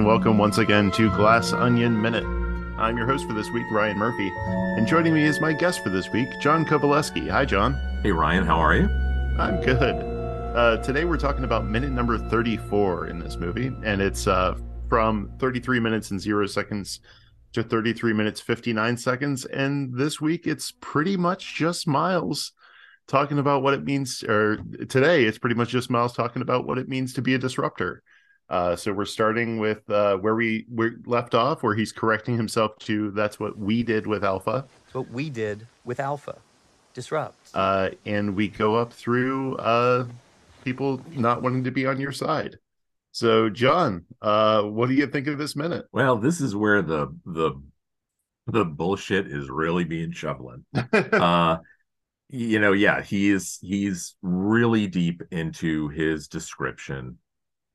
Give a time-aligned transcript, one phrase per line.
[0.00, 2.24] And welcome once again to Glass Onion Minute.
[2.78, 5.90] I'm your host for this week, Ryan Murphy, and joining me is my guest for
[5.90, 7.28] this week, John Kovaleski.
[7.28, 7.74] Hi, John.
[8.02, 8.88] Hey, Ryan, how are you?
[9.38, 9.82] I'm good.
[10.56, 14.56] Uh, today we're talking about minute number 34 in this movie, and it's uh,
[14.88, 17.00] from 33 minutes and zero seconds
[17.52, 19.44] to 33 minutes 59 seconds.
[19.44, 22.52] And this week it's pretty much just Miles
[23.06, 26.78] talking about what it means, or today it's pretty much just Miles talking about what
[26.78, 28.02] it means to be a disruptor.
[28.50, 32.76] Uh, so we're starting with uh, where we we left off, where he's correcting himself
[32.80, 34.66] to that's what we did with Alpha.
[34.84, 36.36] That's what we did with Alpha.
[36.92, 37.36] Disrupt.
[37.54, 40.06] Uh, and we go up through uh,
[40.64, 42.56] people not wanting to be on your side.
[43.12, 45.86] So, John, uh, what do you think of this minute?
[45.92, 47.52] Well, this is where the the
[48.48, 50.64] the bullshit is really being shoveling.
[50.92, 51.58] uh,
[52.28, 57.18] you know, yeah, he is he's really deep into his description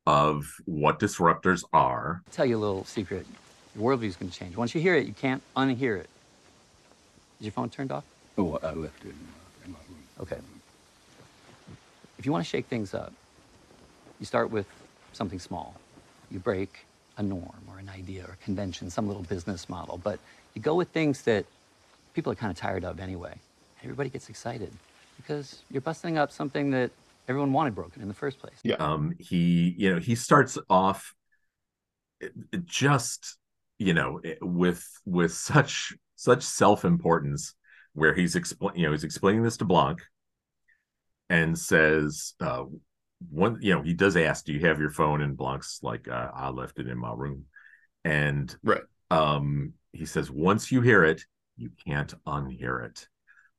[0.06, 2.22] of what disruptors are.
[2.26, 3.26] I'll tell you a little secret.
[3.74, 4.56] Your worldview is going to change.
[4.56, 6.08] Once you hear it, you can't unhear it.
[7.40, 8.04] Is your phone turned off?
[8.38, 9.14] Oh, I left it
[9.64, 9.98] in my room.
[10.20, 10.38] Okay.
[12.18, 13.12] If you want to shake things up,
[14.20, 14.66] you start with
[15.12, 15.74] something small.
[16.30, 16.86] You break
[17.18, 20.18] a norm or an idea or a convention, some little business model, but
[20.54, 21.44] you go with things that
[22.14, 23.34] people are kind of tired of anyway.
[23.82, 24.72] Everybody gets excited
[25.16, 26.90] because you're busting up something that
[27.28, 28.58] everyone wanted broken in the first place.
[28.62, 28.76] Yeah.
[28.76, 31.14] Um, he, you know, he starts off
[32.64, 33.36] just,
[33.78, 37.54] you know, with with such such self importance,
[37.92, 40.00] where he's explain, you know, he's explaining this to Blanc,
[41.28, 42.64] and says, uh,
[43.30, 46.30] one, you know, he does ask, "Do you have your phone?" And Blanc's like, uh,
[46.34, 47.46] "I left it in my room,"
[48.04, 51.22] and right, um, he says, "Once you hear it,
[51.56, 53.08] you can't unhear it."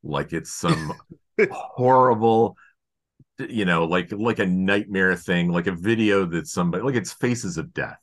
[0.04, 0.94] Like it's some
[1.52, 2.56] horrible
[3.40, 7.58] you know like like a nightmare thing like a video that somebody like it's faces
[7.58, 8.00] of death.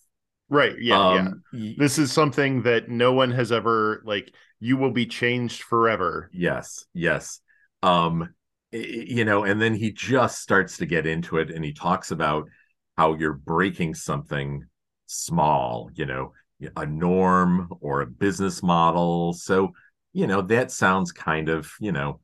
[0.48, 4.90] Right yeah um, yeah this is something that no one has ever like you will
[4.90, 6.30] be changed forever.
[6.32, 7.40] Yes yes.
[7.82, 8.34] Um
[8.72, 12.48] you know and then he just starts to get into it and he talks about
[12.96, 14.64] how you're breaking something
[15.06, 16.32] small you know
[16.76, 19.32] a norm or a business model.
[19.32, 19.72] So
[20.12, 22.20] you know that sounds kind of you know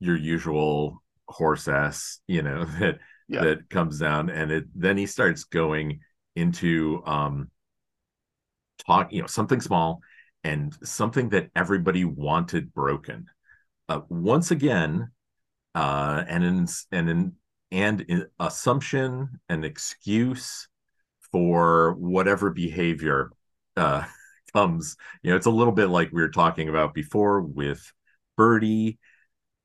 [0.00, 2.98] your usual horse ass, you know, that
[3.28, 3.44] yeah.
[3.44, 6.00] that comes down and it then he starts going
[6.36, 7.50] into um
[8.86, 10.00] talk, you know, something small
[10.44, 13.26] and something that everybody wanted broken.
[13.88, 15.10] Uh, once again,
[15.74, 17.32] uh, and in and in
[17.70, 20.68] and in assumption and excuse
[21.30, 23.30] for whatever behavior
[23.76, 24.04] uh,
[24.54, 24.96] comes.
[25.22, 27.92] You know, it's a little bit like we were talking about before with
[28.36, 28.98] Birdie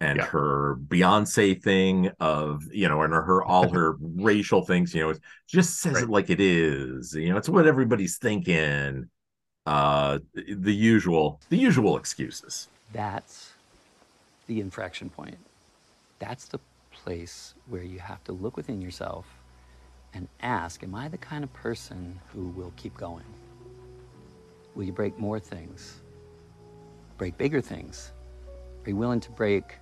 [0.02, 0.26] and yeah.
[0.26, 5.20] her Beyonce thing of you know, and her all her racial things, you know, it
[5.48, 6.04] just says right.
[6.04, 7.14] it like it is.
[7.14, 9.10] You know, it's what everybody's thinking.
[9.66, 12.68] Uh, the usual, the usual excuses.
[12.94, 13.54] That's
[14.46, 15.38] the infraction point.
[16.20, 16.60] That's the
[16.92, 19.26] place where you have to look within yourself
[20.14, 23.26] and ask, Am I the kind of person who will keep going?
[24.76, 26.02] Will you break more things?
[27.18, 28.12] Break bigger things?
[28.86, 29.78] Are you willing to break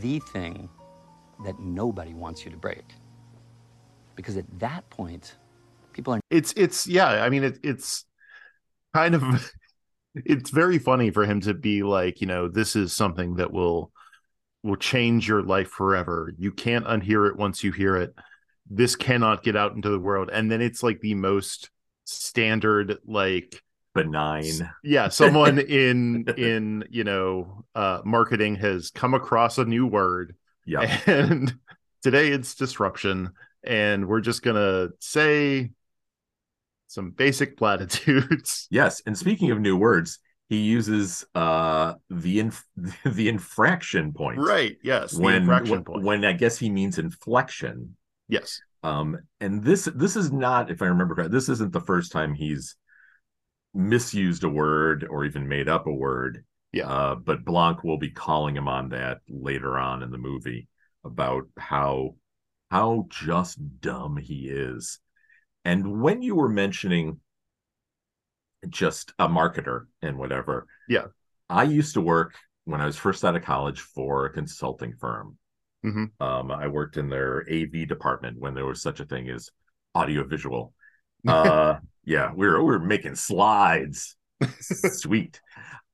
[0.00, 0.68] the thing
[1.44, 2.84] that nobody wants you to break.
[4.14, 5.36] Because at that point,
[5.92, 6.20] people are.
[6.30, 8.04] It's, it's, yeah, I mean, it, it's
[8.94, 9.22] kind of,
[10.14, 13.90] it's very funny for him to be like, you know, this is something that will,
[14.62, 16.32] will change your life forever.
[16.38, 18.14] You can't unhear it once you hear it.
[18.70, 20.30] This cannot get out into the world.
[20.32, 21.70] And then it's like the most
[22.04, 23.60] standard, like,
[23.94, 24.70] benign.
[24.82, 30.34] Yeah someone in in you know uh marketing has come across a new word
[30.66, 31.54] yeah and
[32.02, 33.30] today it's disruption
[33.64, 35.70] and we're just gonna say
[36.88, 38.68] some basic platitudes.
[38.70, 40.18] Yes and speaking of new words
[40.48, 42.64] he uses uh the inf-
[43.04, 44.38] the infraction point.
[44.38, 47.96] Right yes when when, when i guess he means inflection.
[48.28, 48.60] Yes.
[48.82, 52.34] Um and this this is not if i remember correctly this isn't the first time
[52.34, 52.76] he's
[53.74, 56.44] misused a word or even made up a word.
[56.72, 56.88] Yeah.
[56.88, 60.68] Uh, but Blanc will be calling him on that later on in the movie
[61.04, 62.16] about how
[62.70, 64.98] how just dumb he is.
[65.64, 67.20] And when you were mentioning
[68.68, 71.06] just a marketer and whatever, yeah,
[71.50, 72.34] I used to work
[72.64, 75.36] when I was first out of college for a consulting firm.
[75.84, 76.22] Mm-hmm.
[76.24, 79.50] Um, I worked in their AV department when there was such a thing as
[79.94, 80.74] audiovisual.
[81.28, 84.16] Uh, yeah, we were we were making slides.
[84.60, 85.40] Sweet.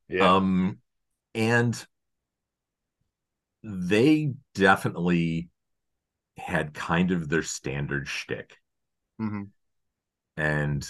[0.07, 0.35] Yeah.
[0.35, 0.79] Um,
[1.35, 1.85] and
[3.63, 5.49] they definitely
[6.37, 8.55] had kind of their standard shtick.
[9.21, 9.43] Mm-hmm.
[10.37, 10.89] and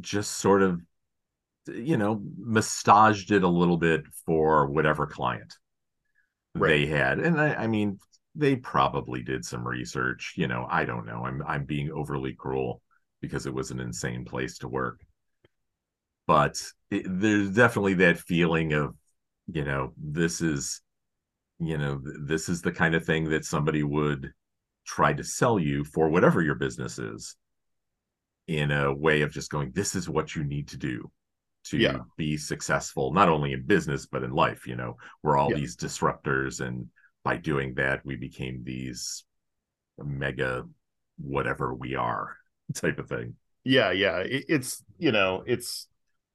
[0.00, 0.80] just sort of
[1.66, 5.56] you know massaged it a little bit for whatever client
[6.54, 6.68] Right.
[6.68, 7.98] they had and I, I mean
[8.36, 12.80] they probably did some research you know i don't know i'm i'm being overly cruel
[13.24, 15.00] because it was an insane place to work
[16.26, 16.60] but
[16.90, 18.94] it, there's definitely that feeling of
[19.52, 20.80] you know this is
[21.58, 24.32] you know this is the kind of thing that somebody would
[24.86, 27.36] try to sell you for whatever your business is
[28.46, 31.10] in a way of just going this is what you need to do
[31.64, 31.98] to Yeah.
[32.18, 35.56] be successful not only in business but in life you know we're all Yeah.
[35.56, 36.86] these disruptors and
[37.22, 39.24] by doing that we became these
[39.98, 40.64] mega
[41.18, 42.36] whatever we are
[42.72, 43.34] type of thing
[43.64, 44.18] Yeah, yeah.
[44.18, 45.88] It, it's you know, it's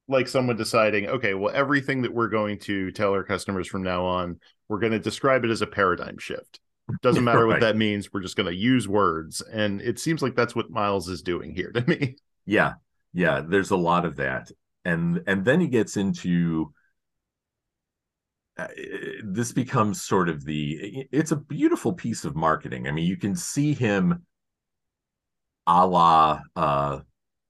[0.08, 4.04] like someone deciding, okay, well, everything that we're going to tell our customers from now
[4.04, 6.60] on, we're going to describe it as a paradigm shift.
[7.02, 8.12] Doesn't matter what that means.
[8.12, 11.54] We're just going to use words, and it seems like that's what Miles is doing
[11.54, 12.16] here to me.
[12.46, 12.74] yeah
[13.12, 14.50] yeah there's a lot of that
[14.84, 16.72] and and then he gets into
[18.56, 18.66] uh,
[19.24, 23.34] this becomes sort of the it's a beautiful piece of marketing i mean you can
[23.34, 24.24] see him
[25.70, 26.98] a la uh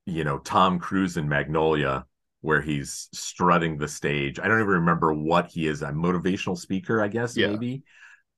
[0.04, 2.04] you know tom cruise in magnolia
[2.42, 7.02] where he's strutting the stage i don't even remember what he is a motivational speaker
[7.02, 7.48] i guess Yeah.
[7.48, 7.82] maybe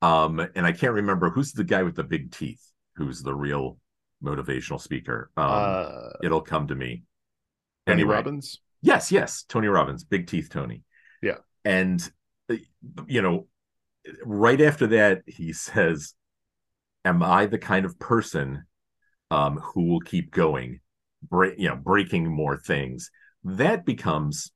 [0.01, 2.63] um and i can't remember who's the guy with the big teeth
[2.97, 3.79] who's the real
[4.23, 7.03] motivational speaker um uh, it'll come to me
[7.87, 8.15] Tony Anyway.
[8.15, 8.61] Robbins.
[8.81, 10.83] Yes, yes, Tony Robbins, big teeth Tony.
[11.21, 11.39] Yeah.
[11.65, 12.01] And
[12.49, 12.57] uh,
[13.09, 13.49] you know,
[14.25, 16.15] right after that he says,
[17.05, 18.65] "Am I the kind of person
[19.33, 20.81] um who will keep going,
[21.23, 23.11] break, you know, breaking more things?"
[23.45, 24.53] That becomes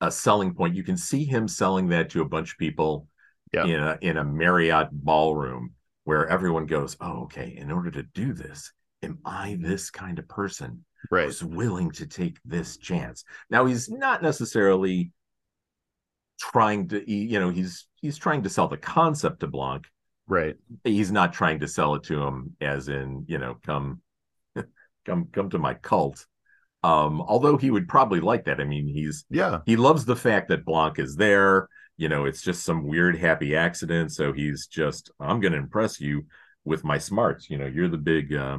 [0.00, 0.74] a selling point.
[0.74, 3.08] You can see him selling that to a bunch of people
[3.52, 3.64] Yeah.
[3.66, 5.74] in a in a Marriott ballroom
[6.04, 10.26] where everyone goes, "Oh, okay, in order to do this, am I this kind of
[10.28, 11.26] person?" Right.
[11.26, 13.24] who's willing to take this chance.
[13.50, 15.12] Now he's not necessarily
[16.38, 19.84] trying to you know he's he's trying to sell the concept to Blanc.
[20.28, 20.56] Right.
[20.84, 24.00] He's not trying to sell it to him as in, you know, come
[25.04, 26.26] come come to my cult.
[26.82, 28.60] Um although he would probably like that.
[28.60, 29.58] I mean, he's Yeah.
[29.66, 31.68] he loves the fact that Blanc is there.
[31.96, 34.12] You know, it's just some weird happy accident.
[34.12, 36.26] So he's just, I'm going to impress you
[36.64, 37.50] with my smarts.
[37.50, 38.58] You know, you're the big, uh,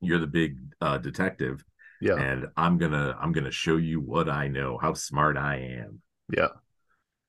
[0.00, 1.64] you're the big uh, detective,
[2.00, 2.14] Yeah.
[2.14, 6.00] and I'm gonna, I'm gonna show you what I know, how smart I am.
[6.34, 6.48] Yeah.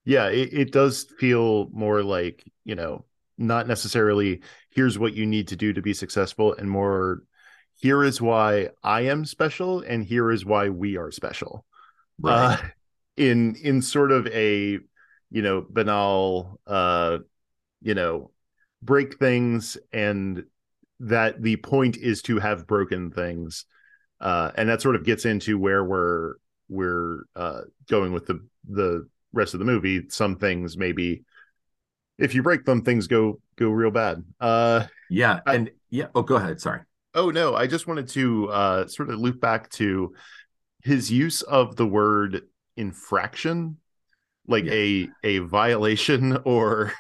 [0.06, 3.06] Yeah, it, it does feel more like, you know,
[3.38, 4.42] not necessarily
[4.72, 7.24] here's what you need to do to be successful and more
[7.76, 11.66] here is why I am special and here is why we are special.
[12.24, 12.58] Uh,
[13.18, 14.80] in in sort of a,
[15.32, 17.20] you know, banal uh,
[17.82, 18.32] you know,
[18.82, 20.44] break things and
[21.00, 23.66] that the point is to have broken things.
[24.20, 26.36] Uh and that sort of gets into where we're
[26.68, 31.24] we're uh going with the the rest of the movie some things maybe
[32.18, 36.08] if you break them things go go real bad uh yeah, I- and yeah.
[36.14, 36.62] Oh, go ahead.
[36.62, 36.82] Sorry.
[37.16, 40.14] oh no i just wanted to uh sort of loop back to
[40.84, 42.44] his use of the word
[42.78, 43.78] infraction
[44.48, 44.74] like Yeah.
[44.74, 46.94] a a violation or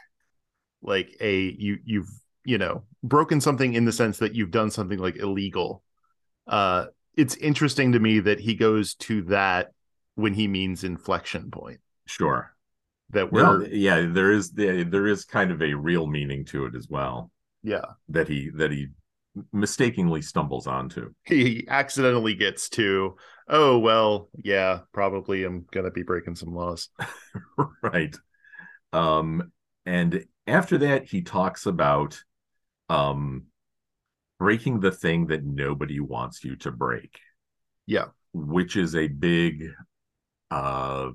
[0.81, 2.09] like a you you've
[2.45, 5.83] you know broken something in the sense that you've done something like illegal
[6.47, 6.85] uh
[7.17, 9.71] it's interesting to me that he goes to that
[10.15, 12.53] when he means inflection point Sure.
[13.11, 16.65] that we're No, yeah, there is the, there is kind of a real meaning to
[16.65, 17.31] it as well
[17.63, 18.87] yeah that he that he
[19.51, 21.13] mistakenly stumbles onto.
[21.25, 23.15] he accidentally gets to
[23.47, 26.89] oh well yeah probably i'm gonna be breaking some laws
[27.83, 28.15] right
[28.93, 29.51] um
[29.85, 32.23] and after that he talks about
[32.89, 33.43] um
[34.39, 37.19] breaking the thing that nobody wants you to break
[37.85, 38.05] Yeah.
[38.33, 39.69] which is a big
[40.49, 41.09] uh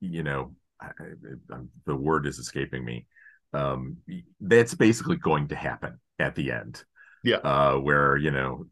[0.00, 3.06] you know I, I, the word is escaping me
[3.52, 3.96] um
[4.40, 6.84] that's basically going to happen at the end
[7.24, 7.36] Yeah.
[7.38, 8.66] uh where you know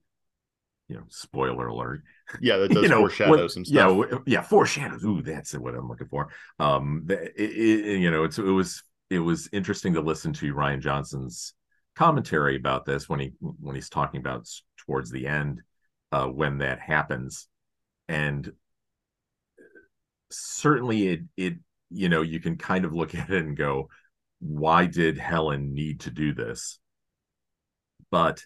[0.89, 2.03] you know spoiler alert
[2.41, 5.05] yeah that does you know, foreshadow what- some Yeah, stuff w- yeah, foreshadows.
[5.05, 6.29] Ooh, that's what I'm looking for.
[6.59, 10.81] Um, it, it, you know, it's it was it was interesting to listen to Rian
[10.81, 11.55] Johnson's
[11.95, 15.63] commentary about this when he when he's talking about towards the end
[16.13, 17.47] uh, when that happens,
[18.09, 18.53] and
[20.31, 21.55] certainly it it
[21.91, 23.89] you know you can kind of look at it and go,
[24.41, 26.79] why did Helen need to do this?
[28.11, 28.45] But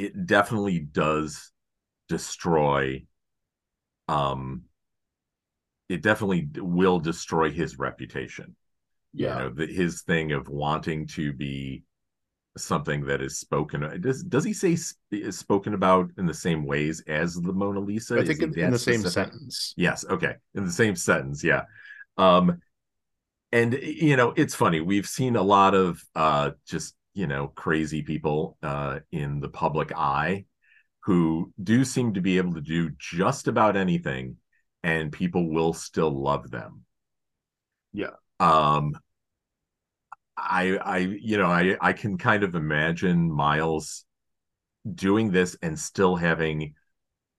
[0.00, 1.52] it definitely does
[2.08, 3.04] destroy
[4.08, 4.62] um
[5.88, 8.56] it definitely will destroy his reputation
[9.12, 11.84] yeah you know the, his thing of wanting to be
[12.56, 14.76] something that is spoken does does he say
[15.12, 18.18] is spoken about in the same ways as the mona lisa?
[18.18, 19.72] I think in, in the same sentence.
[19.76, 21.62] Yes okay in the same sentence yeah.
[22.16, 22.60] Um
[23.52, 28.02] and you know it's funny we've seen a lot of uh just you know crazy
[28.02, 30.44] people uh in the public eye
[31.04, 34.36] who do seem to be able to do just about anything
[34.82, 36.82] and people will still love them.
[37.92, 38.16] Yeah.
[38.40, 38.94] Um
[40.40, 44.04] I I you know I I can kind of imagine Miles
[44.94, 46.74] doing this and still having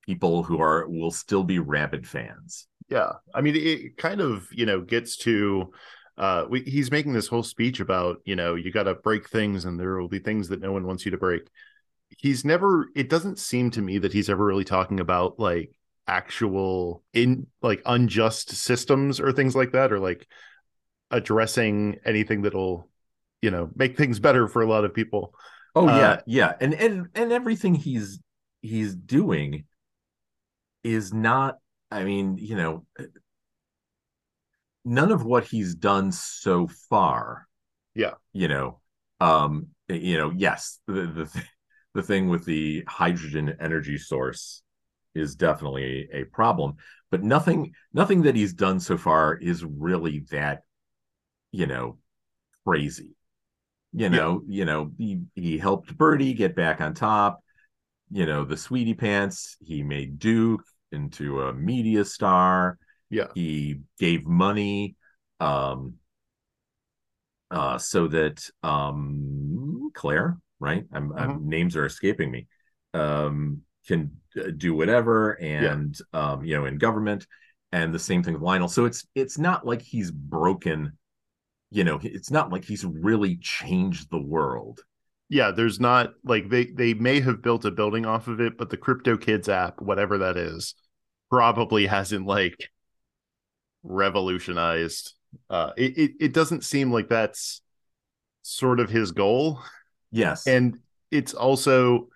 [0.06, 2.68] people who are will still be rabid fans.
[2.90, 5.72] Yeah, I mean it kind of you know gets to
[6.18, 9.66] uh we, he's making this whole speech about you know you got to break things
[9.66, 11.44] and there will be things that no one wants you to break.
[12.10, 15.72] He's never it doesn't seem to me that he's ever really talking about like
[16.08, 20.28] actual in like unjust systems or things like that or like
[21.10, 22.90] addressing anything that'll
[23.42, 25.34] you know make things better for a lot of people.
[25.76, 26.54] Oh uh, yeah yeah.
[26.60, 28.20] And and and everything he's
[28.62, 29.66] he's doing
[30.84, 31.58] is not
[31.92, 32.86] i mean you know
[34.86, 37.48] none of what he's done so far
[37.94, 38.14] yeah.
[38.34, 38.80] you know
[39.20, 41.44] um you know yes the the,
[41.94, 44.64] the thing with the hydrogen energy source
[45.14, 46.76] is definitely a, a problem
[47.10, 50.62] but nothing nothing that he's done so far is really that
[51.52, 51.98] you know
[52.66, 53.16] crazy
[53.94, 54.60] you know yeah.
[54.60, 57.44] you know he he helped birdie get back on top
[58.12, 62.78] you know the sweetie pants he made duke into a media star
[63.10, 64.96] yeah he gave money
[65.40, 65.96] um
[67.50, 71.50] uh so that um claire right i'm, I'm mm-hmm.
[71.50, 72.48] names are escaping me
[72.94, 74.12] um can
[74.58, 76.20] do whatever and yeah.
[76.34, 77.28] um you know in government
[77.74, 80.98] and the same thing with lionel so it's it's not like he's broken
[81.72, 84.82] you know it's not like he's really changed the world.
[85.30, 88.70] Yeah there's not like they they may have built a building off of it but
[88.70, 90.76] the crypto kids app whatever that is
[91.30, 92.70] probably hasn't like
[93.84, 95.14] revolutionized
[95.50, 97.62] uh it, it, it doesn't seem like that's
[98.44, 99.62] sort of his goal.
[100.12, 100.48] Yes.
[100.48, 102.08] And it's also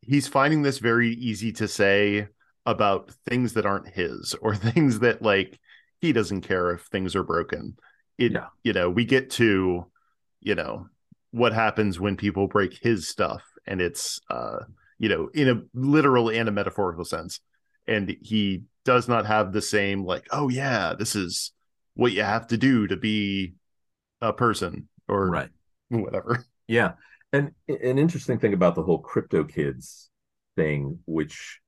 [0.00, 2.28] he's finding this very easy to say
[2.66, 5.58] about things that aren't his or things that like
[6.00, 7.76] he doesn't care if things are broken
[8.18, 8.46] it yeah.
[8.64, 9.86] you know we get to
[10.40, 10.88] you know
[11.30, 14.58] what happens when people break his stuff and it's uh
[14.98, 17.40] you know in a literal and a metaphorical sense.
[17.86, 21.52] And he does not have the same like oh yeah this is
[21.94, 23.54] what you have to do to be
[24.20, 25.50] a person or right.
[25.88, 26.44] whatever.
[26.70, 26.92] Yeah.
[27.32, 30.10] And an interesting thing about the whole crypto kids
[30.54, 31.60] thing which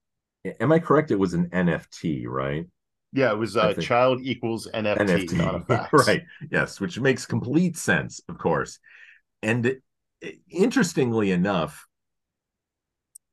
[0.60, 1.10] am i correct?
[1.10, 2.66] It was an nft right
[3.12, 5.32] yeah, it was uh, child equals NFT, NFT.
[5.34, 5.92] not a fact.
[5.92, 6.22] right.
[6.50, 8.78] Yes, which makes complete sense, of course.
[9.42, 9.76] And
[10.48, 11.86] interestingly enough,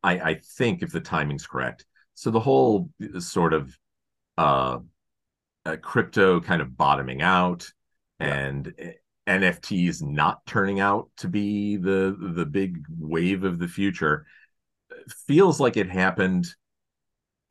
[0.03, 3.77] I, I think if the timing's correct, so the whole uh, sort of
[4.37, 4.79] uh,
[5.65, 7.69] uh crypto kind of bottoming out
[8.19, 8.33] yeah.
[8.33, 8.85] and uh,
[9.27, 14.25] NFTs not turning out to be the the big wave of the future
[15.27, 16.47] feels like it happened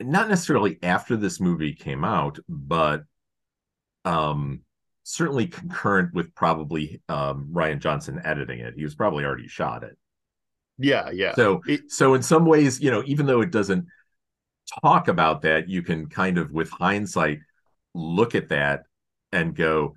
[0.01, 3.05] not necessarily after this movie came out, but
[4.05, 4.61] um,
[5.03, 8.75] certainly concurrent with probably um, Rian Johnson editing it.
[8.77, 9.97] He was probably already shot it.
[10.79, 11.35] Yeah, yeah.
[11.35, 13.87] So, it, so in some ways, you know, even though it doesn't
[14.83, 17.39] talk about that, you can kind of, with hindsight,
[17.95, 18.85] look at that
[19.33, 19.95] and go,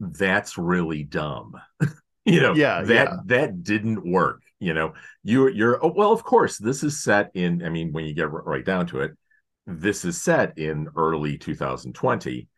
[0.00, 1.54] "That's really dumb."
[2.24, 3.16] you know, yeah, that yeah.
[3.26, 4.40] that didn't work.
[4.58, 7.62] You know, you you're oh, well, of course, this is set in.
[7.64, 9.12] I mean, when you get right down to it,
[9.66, 12.48] this is set in early 2020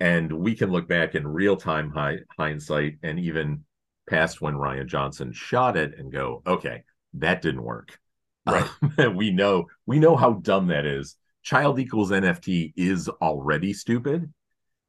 [0.00, 3.64] and we can look back in real time hi- hindsight and even
[4.08, 7.98] past when Rian Johnson shot it and go, okay, that didn't work.
[8.46, 8.68] Right.
[9.14, 11.16] we know we know how dumb that is.
[11.42, 14.32] Child equals NFT is already stupid.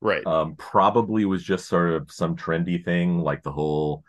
[0.02, 0.26] Right.
[0.26, 4.04] Um, probably was just sort of some trendy thing, like the whole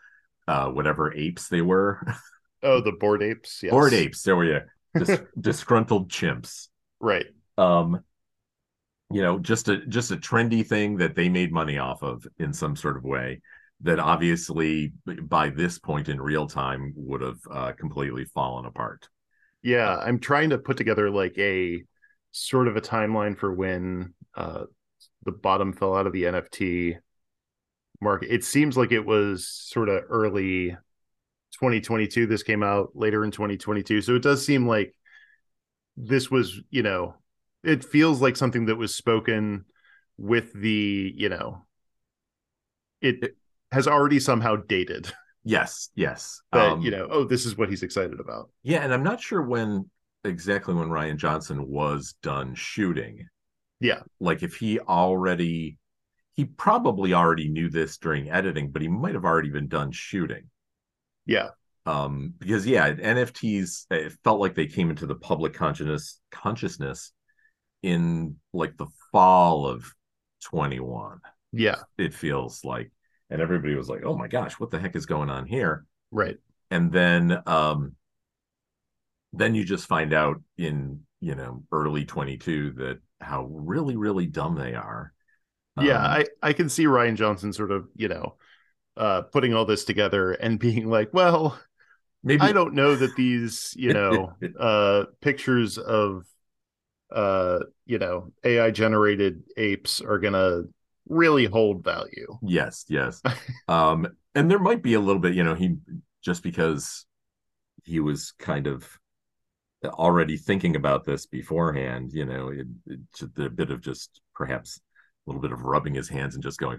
[0.47, 2.06] uh, whatever apes they were.
[2.62, 3.62] Oh, the bored apes.
[3.62, 3.70] Yes.
[3.70, 4.23] Bored apes.
[4.23, 4.61] There we go.
[4.94, 6.68] Dis- disgruntled chimps.
[7.00, 7.26] Right.
[7.59, 8.04] Um,
[9.11, 12.52] you know, just a just a trendy thing that they made money off of in
[12.52, 13.40] some sort of way
[13.83, 14.92] that obviously
[15.23, 19.09] by this point in real time would have uh, completely fallen apart.
[19.62, 21.83] Yeah, I'm trying to put together like a
[22.33, 24.64] sort of a timeline for when uh,
[25.25, 26.97] the bottom fell out of the NFT
[28.00, 28.33] market.
[28.33, 30.71] It seems like it was sort of early
[31.52, 32.26] 2022.
[32.26, 34.95] This came out later in 2022, so it does seem like
[36.07, 37.14] this was, you know,
[37.62, 39.64] it feels like something that was spoken
[40.16, 41.64] with the, you know,
[43.00, 43.35] it,
[43.73, 45.12] has already somehow dated.
[45.45, 46.40] Yes, yes.
[46.52, 48.50] but Um, you know, oh, this is what he's excited about.
[48.62, 49.88] Yeah, and I'm not sure when
[50.25, 53.26] exactly when Rian Johnson was done shooting.
[53.80, 54.00] Yeah.
[54.21, 55.78] Like if he already
[56.35, 60.45] he probably already knew this during editing, but he might have already been done shooting.
[61.26, 61.50] Yeah,
[61.90, 67.12] Um because yeah, NFTs it felt like they came into the public consciousness consciousness
[67.82, 69.85] in like the fall of
[70.44, 71.20] 21.
[71.52, 72.90] yeah, It feels like
[73.30, 76.37] and everybody was like, "Oh my gosh, what the heck is going on here?" right.
[76.70, 77.97] and then um
[79.32, 84.56] then you just find out in you know early 22 that how really really dumb
[84.56, 85.12] they are
[85.76, 88.37] yeah, Um, I I can see Rian Johnson sort of you know,
[88.97, 91.59] uh, putting all this together and being like, well,
[92.22, 96.26] maybe I don't know that these you know uh pictures of
[97.12, 100.62] uh you know AI generated apes are gonna
[101.08, 102.38] really hold value.
[102.42, 103.20] yes yes
[103.68, 105.76] um and there might be a little bit you know he
[106.22, 107.06] just because
[107.84, 108.88] he was kind of
[109.84, 114.80] already thinking about this beforehand you know it, it's a bit of just perhaps
[115.26, 116.78] a little bit of rubbing his hands and just going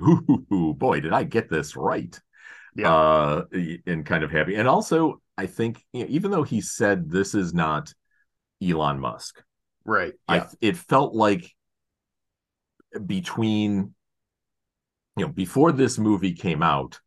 [0.51, 2.19] ooh, boy did i get this right
[2.75, 2.89] Yeah.
[2.89, 3.43] uh
[3.87, 7.33] and kind of happy and also i think you know, even though he said this
[7.35, 7.93] is not
[8.63, 9.43] elon musk
[9.85, 10.13] Right.
[10.27, 10.47] i Yeah.
[10.61, 11.51] it felt like
[13.05, 13.93] between
[15.17, 16.99] you know before this movie came out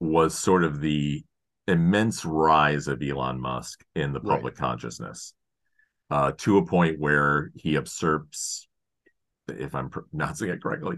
[0.00, 1.24] was sort of the
[1.66, 4.36] immense rise of elon musk in the Right.
[4.36, 5.34] public consciousness
[6.10, 8.66] uh to a point where he usurps
[9.48, 10.96] if i'm pronouncing it correctly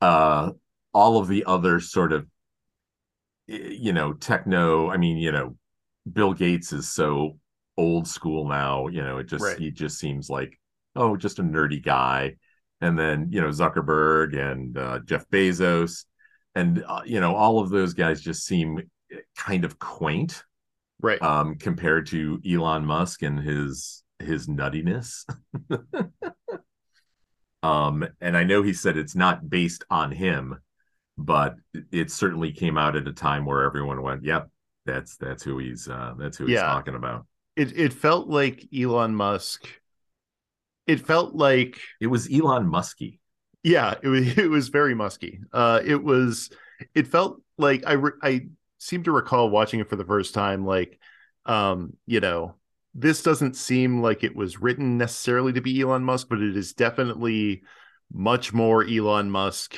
[0.00, 0.50] uh
[0.92, 2.26] all of the other sort of
[3.46, 5.56] you know techno i mean you know
[6.10, 7.38] bill gates is so
[7.76, 9.58] old school now you know it just Right.
[9.58, 10.58] he just seems like
[10.96, 12.36] oh just a nerdy guy
[12.80, 16.04] and then you know zuckerberg and uh, jeff bezos
[16.54, 18.82] and uh, you know all of those guys just seem
[19.36, 20.44] kind of quaint
[21.00, 21.22] right.
[21.22, 25.24] um compared to elon musk and his his nuttiness
[27.62, 30.58] um and i know he said it's not based on him
[31.16, 31.56] but
[31.90, 34.48] it certainly came out at a time where everyone went yep
[34.86, 36.62] that's that's who he's uh that's who he's Yeah.
[36.62, 39.66] talking about it it felt like Elon Musk.
[40.86, 43.20] It felt like it was elon musky
[43.62, 45.40] yeah, it was it was very musky.
[45.52, 46.50] Uh, it was
[46.94, 48.40] it felt like I re- I
[48.78, 50.66] seem to recall watching it for the first time.
[50.66, 50.98] Like,
[51.46, 52.56] um, you know,
[52.94, 56.72] this doesn't seem like it was written necessarily to be Elon Musk, but it is
[56.72, 57.62] definitely
[58.12, 59.76] much more Elon Musk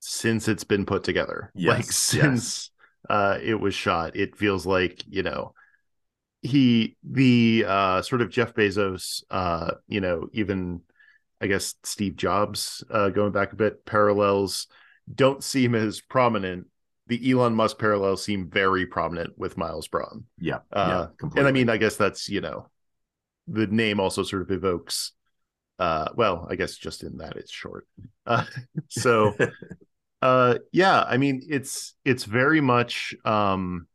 [0.00, 1.52] since it's been put together.
[1.54, 2.70] Yes, like yes.
[3.08, 5.54] Uh, it was shot, it feels like you know
[6.42, 10.80] he the uh sort of Jeff Bezos uh you know even
[11.40, 14.66] I guess Steve Jobs uh going back a bit parallels
[15.12, 16.66] don't seem as prominent.
[17.06, 20.24] The Elon Musk parallels seem very prominent with Miles Bron.
[20.38, 22.68] Yeah Uh, yeah and I mean I guess that's you know
[23.48, 25.12] the name also sort of evokes
[25.78, 27.86] uh well I guess just in that it's short.
[28.26, 28.44] Uh
[28.88, 29.34] so
[30.22, 33.86] uh yeah i mean it's it's very much um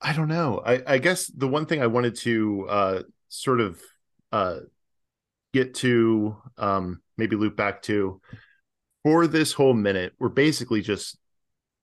[0.00, 0.60] i don't know.
[0.64, 3.80] I i guess the one thing i wanted to uh sort of
[4.32, 4.58] uh
[5.54, 8.20] get to um maybe loop back to
[9.02, 11.18] for this whole minute we're basically just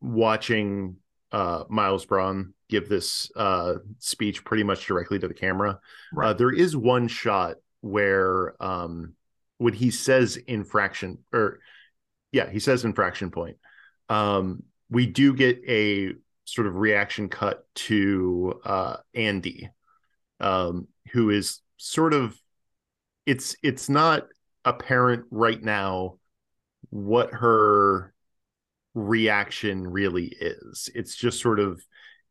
[0.02, 0.98] watching
[1.32, 5.72] uh miles bron give this uh speech pretty much directly to the camera.
[5.72, 5.78] Uh,
[6.14, 6.38] right.
[6.38, 9.14] there is one shot where um
[9.58, 11.60] when he says infraction or
[12.32, 13.58] yeah he says infraction point
[14.10, 16.14] um we do get a
[16.46, 19.70] sort of reaction cut to uh andi
[20.40, 22.36] um who is sort of
[23.26, 24.28] it's it's not
[24.66, 26.18] apparent right now
[26.90, 28.14] what her
[28.94, 30.90] reaction really is.
[30.96, 31.82] It's just sort of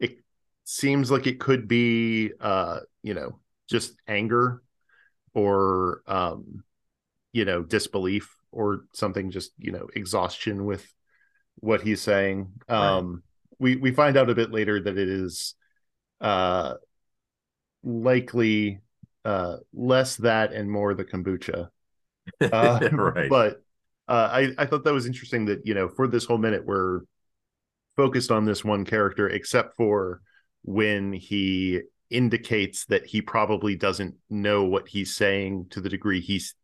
[0.01, 0.19] it
[0.64, 3.38] seems like it could be uh you know
[3.69, 4.62] just anger
[5.35, 6.64] or um
[7.33, 10.87] you know disbelief or something just you know exhaustion with
[11.61, 12.53] what he's saying.
[12.68, 13.23] Um
[13.59, 15.55] we we find out a bit later that it is
[16.21, 16.75] uh
[17.83, 18.81] likely
[19.25, 21.68] uh less that and more the kombucha.
[22.42, 23.31] Uh, right.
[23.31, 23.62] but
[24.07, 27.01] uh i i thought that was interesting that you know for this whole minute we're
[27.97, 30.21] focused on this one character except for
[30.62, 36.55] when he indicates that he probably doesn't know what he's saying to the degree he's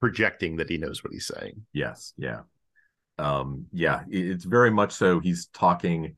[0.00, 1.66] projecting that he knows what he's saying.
[1.72, 2.40] Yes, yeah.
[3.20, 6.16] Um, yeah, it's very much so he's talking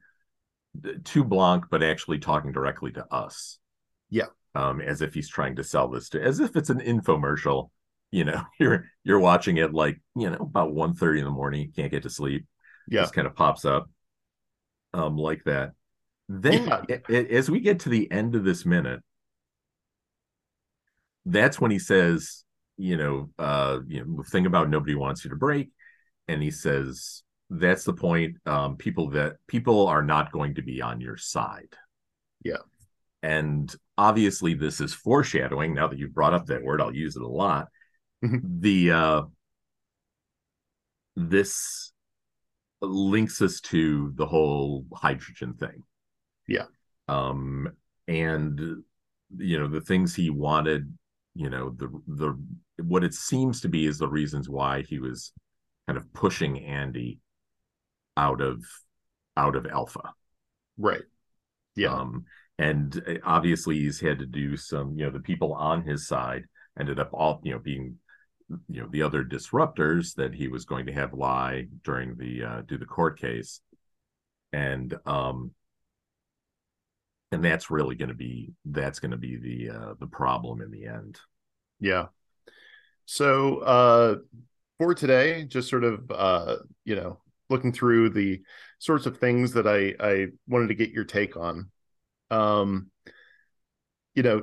[1.04, 3.58] to Blanc, but actually talking directly to us.
[4.08, 4.26] Yeah.
[4.54, 7.70] Um, as if he's trying to sell this to as if it's an infomercial.
[8.10, 11.72] You know, you're you're watching it like, you know, about 1 in the morning, you
[11.72, 12.46] can't get to sleep.
[12.88, 13.88] yeah Just kind of pops up.
[14.94, 15.72] Um, like that.
[16.28, 16.82] Then, Yeah.
[16.88, 19.00] a- a- as we get to the end of this minute,
[21.24, 22.44] that's when he says,
[22.76, 25.70] you know, uh, you know, the thing about nobody wants you to break,
[26.32, 28.36] and he says that's the point.
[28.46, 31.74] Um, people that people are not going to be on your side.
[32.44, 32.58] Yeah.
[33.22, 35.74] and obviously this is foreshadowing.
[35.74, 37.68] Now that you've brought up that word, I'll use it a lot.
[38.24, 38.40] Mhm.
[38.60, 39.22] The uh,
[41.16, 41.92] this
[42.80, 45.82] links us to the whole hydrogen thing.
[46.48, 46.66] Yeah.
[47.08, 47.68] Um,
[48.08, 48.82] and
[49.36, 50.92] you know the things he wanted
[51.34, 52.38] you know the the
[52.82, 55.32] what it seems to be is the reasons why he was
[55.92, 57.18] kind of pushing Andi
[58.16, 58.64] out of
[59.36, 60.14] out of Alpha.
[60.78, 61.02] Right.
[61.76, 61.92] Yeah.
[61.94, 62.24] Um,
[62.58, 66.44] and uh, obviously he's had to do some, you know, the people on his side
[66.78, 67.96] ended up all, you know, being,
[68.68, 72.62] you know, the other disruptors that he was going to have lie during the uh
[72.66, 73.60] do the court case.
[74.52, 75.50] And um
[77.32, 80.70] and that's really going to be that's going to be the uh the problem in
[80.70, 81.18] the end.
[81.80, 82.06] Yeah.
[83.04, 84.16] So uh
[84.78, 87.18] for today, just sort of uh, you know,
[87.50, 88.40] looking through the
[88.78, 91.70] sorts of things that I I wanted to get your take on.
[92.30, 92.90] Um
[94.14, 94.42] you know,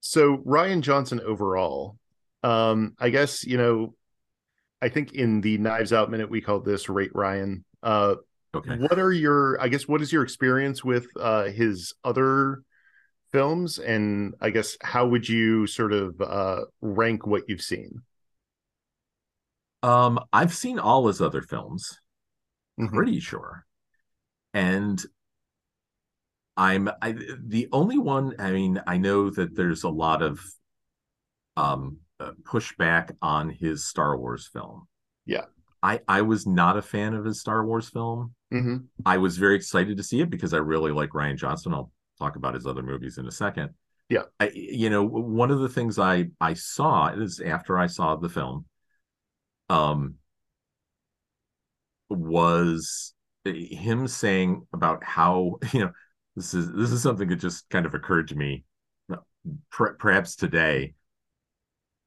[0.00, 1.96] so Rian Johnson overall,
[2.42, 3.94] um, I guess, you know,
[4.80, 7.64] I think in the Knives Out minute we called this rate Ryan.
[7.82, 8.16] Uh
[8.52, 8.76] Okay.
[8.78, 12.62] what are your i guess what is your experience with uh his other
[13.30, 18.02] films and i guess how would you sort of uh rank what you've seen
[19.82, 22.00] Um I've seen all his other films.
[22.78, 22.92] Mhm.
[22.92, 23.66] pretty sure.
[24.54, 25.02] And
[26.56, 30.40] I'm I the only one I mean I know that there's a lot of
[31.56, 34.86] um uh, pushback on his Star Wars film.
[35.24, 35.46] Yeah.
[35.82, 38.34] I I was not a fan of his Star Wars film.
[38.52, 38.86] Mhm.
[39.06, 41.72] I was very excited to see it because I really like Rian Johnson.
[41.72, 43.70] I'll talk about his other movies in a second.
[44.10, 44.24] Yeah.
[44.40, 48.28] I, you know, one of the things I I saw is after I saw the
[48.28, 48.66] film,
[49.70, 50.16] um,
[52.10, 53.14] was
[53.46, 55.92] eh, him saying about how you know
[56.36, 58.64] this is this is something that just kind of occurred to me,
[59.12, 59.16] uh,
[59.70, 60.94] per, perhaps today,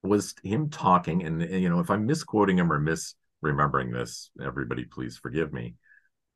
[0.03, 4.83] was him talking and eh, you know if I'm misquoting him or misremembering this, everybody
[4.83, 5.75] please forgive me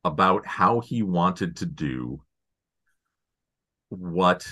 [0.04, 2.22] about how he wanted to do
[3.90, 4.46] what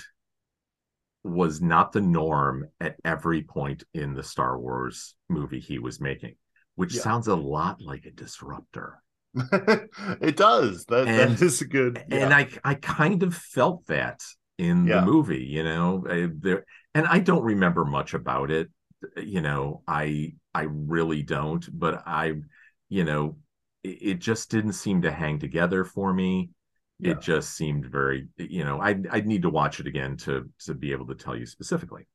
[1.23, 6.35] was not the norm at every point in the Star Wars movie he was making,
[6.77, 7.01] which Yeah.
[7.01, 9.01] sounds a lot like a disruptor.
[10.21, 14.21] it does that And- that is a good And I I kind of felt that
[14.57, 15.01] in Yeah.
[15.01, 18.69] the movie, you know, I, there and I don't remember much about it,
[19.17, 22.35] eh, you know, I I really don't, but I
[22.89, 23.37] you know,
[23.83, 26.51] it, it just didn't seem to hang together for me.
[26.99, 27.11] Yeah.
[27.11, 30.73] It just seemed very, you know, I'd I'd need to watch it again to to
[30.73, 32.07] be able to tell you specifically.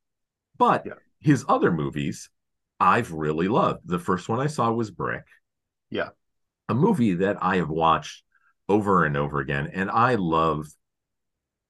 [0.57, 0.93] But Yeah.
[1.19, 2.29] his other movies,
[2.83, 3.81] I've really loved.
[3.85, 5.23] The first one I saw was Brick.
[5.89, 6.09] Yeah.
[6.67, 8.23] A movie that I have watched
[8.67, 9.71] over and over again.
[9.73, 10.67] And I love,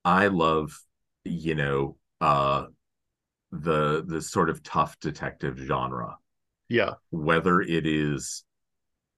[0.03, 0.77] I love,
[1.23, 2.65] you know, uh
[3.51, 6.17] the the sort of tough detective genre
[6.69, 8.43] yeah whether it is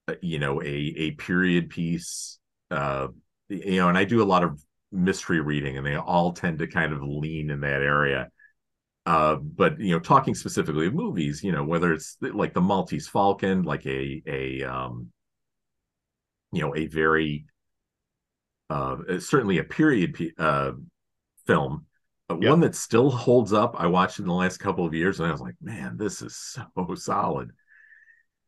[0.09, 2.37] uh, you know a a period piece
[2.69, 3.07] uh
[3.47, 6.67] you know and i do a lot of mystery reading and they all tend to
[6.67, 8.29] kind of lean in that area
[9.05, 13.07] uh but you know talking specifically of movies you know whether it's like the maltese
[13.07, 15.11] falcon like a a um
[16.51, 17.45] you know a very
[18.69, 20.71] uh certainly a period uh
[21.45, 21.85] film
[22.27, 22.49] but Yeah.
[22.49, 25.31] one that still holds up i watched in the last couple of years and i
[25.31, 27.51] was like man this is so solid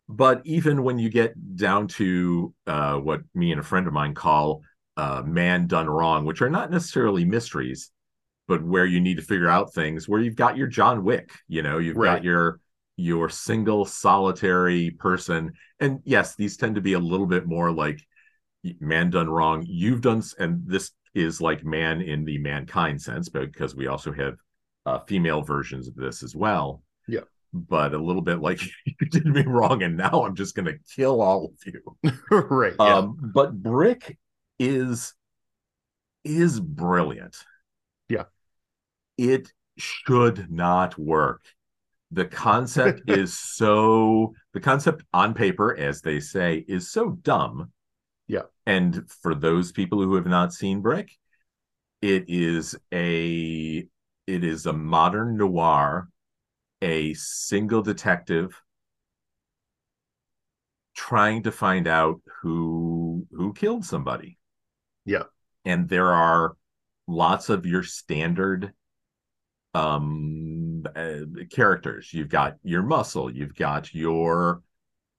[0.09, 4.13] but even when you get down to uh, what me and a friend of mine
[4.13, 4.61] call
[4.95, 7.91] uh, man done wrong, which are not necessarily mysteries,
[8.47, 11.61] but where you need to figure out things, where you've got your John Wick, you
[11.63, 12.15] know, you've Right.
[12.15, 12.59] got your
[12.99, 18.01] your single solitary person, and yes, these tend to be a little bit more like
[18.79, 19.63] man done wrong.
[19.67, 24.35] You've done, and this is like man in the mankind sense, because we also have
[24.85, 26.81] uh, female versions of this as well.
[27.07, 27.21] Yeah.
[27.53, 30.77] But a little bit like you did me wrong, and now I'm just going to
[30.95, 32.13] kill all of you.
[32.31, 34.17] right yeah Um, but Brick
[34.59, 35.13] is
[36.23, 37.37] is brilliant.
[38.09, 38.23] Yeah.
[39.17, 41.43] It should not work.
[42.11, 47.71] The concept is so the concept on paper, as they say, is so dumb.
[48.27, 48.43] Yeah.
[48.65, 51.11] And for those people who have not seen Brick,
[52.01, 53.87] it is a
[54.27, 56.09] it is a modern noir,
[56.81, 58.61] a single detective
[60.95, 64.37] trying to find out who who killed somebody.
[65.05, 65.23] Yeah.
[65.65, 66.57] and there are
[67.07, 68.73] lots of your standard
[69.77, 74.61] um uh, characters you've got your muscle you've got your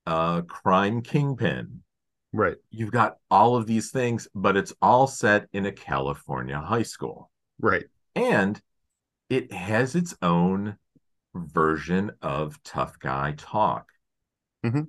[0.07, 1.83] uh crime kingpin
[2.33, 2.57] Right.
[2.71, 7.31] you've got all of these things but it's all set in a california high school
[7.61, 7.85] Right.
[8.15, 8.61] and
[9.31, 10.77] it has its own
[11.35, 13.91] version of tough guy talk.
[14.65, 14.89] Mhm.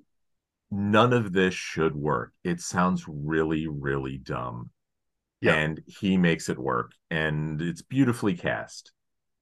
[0.72, 2.32] None of this should work.
[2.44, 4.70] It sounds really, really dumb.
[5.42, 5.56] Yeah.
[5.56, 6.94] And he makes it work.
[7.10, 8.94] And it's beautifully cast.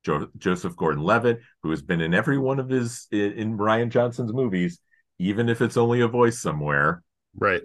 [0.08, 3.90] Jo- Joseph Gordon Levitt, who has been in every one of his in, in Brian
[3.90, 4.80] Johnson's movies,
[5.20, 7.04] even if it's only a voice somewhere.
[7.36, 7.62] Right.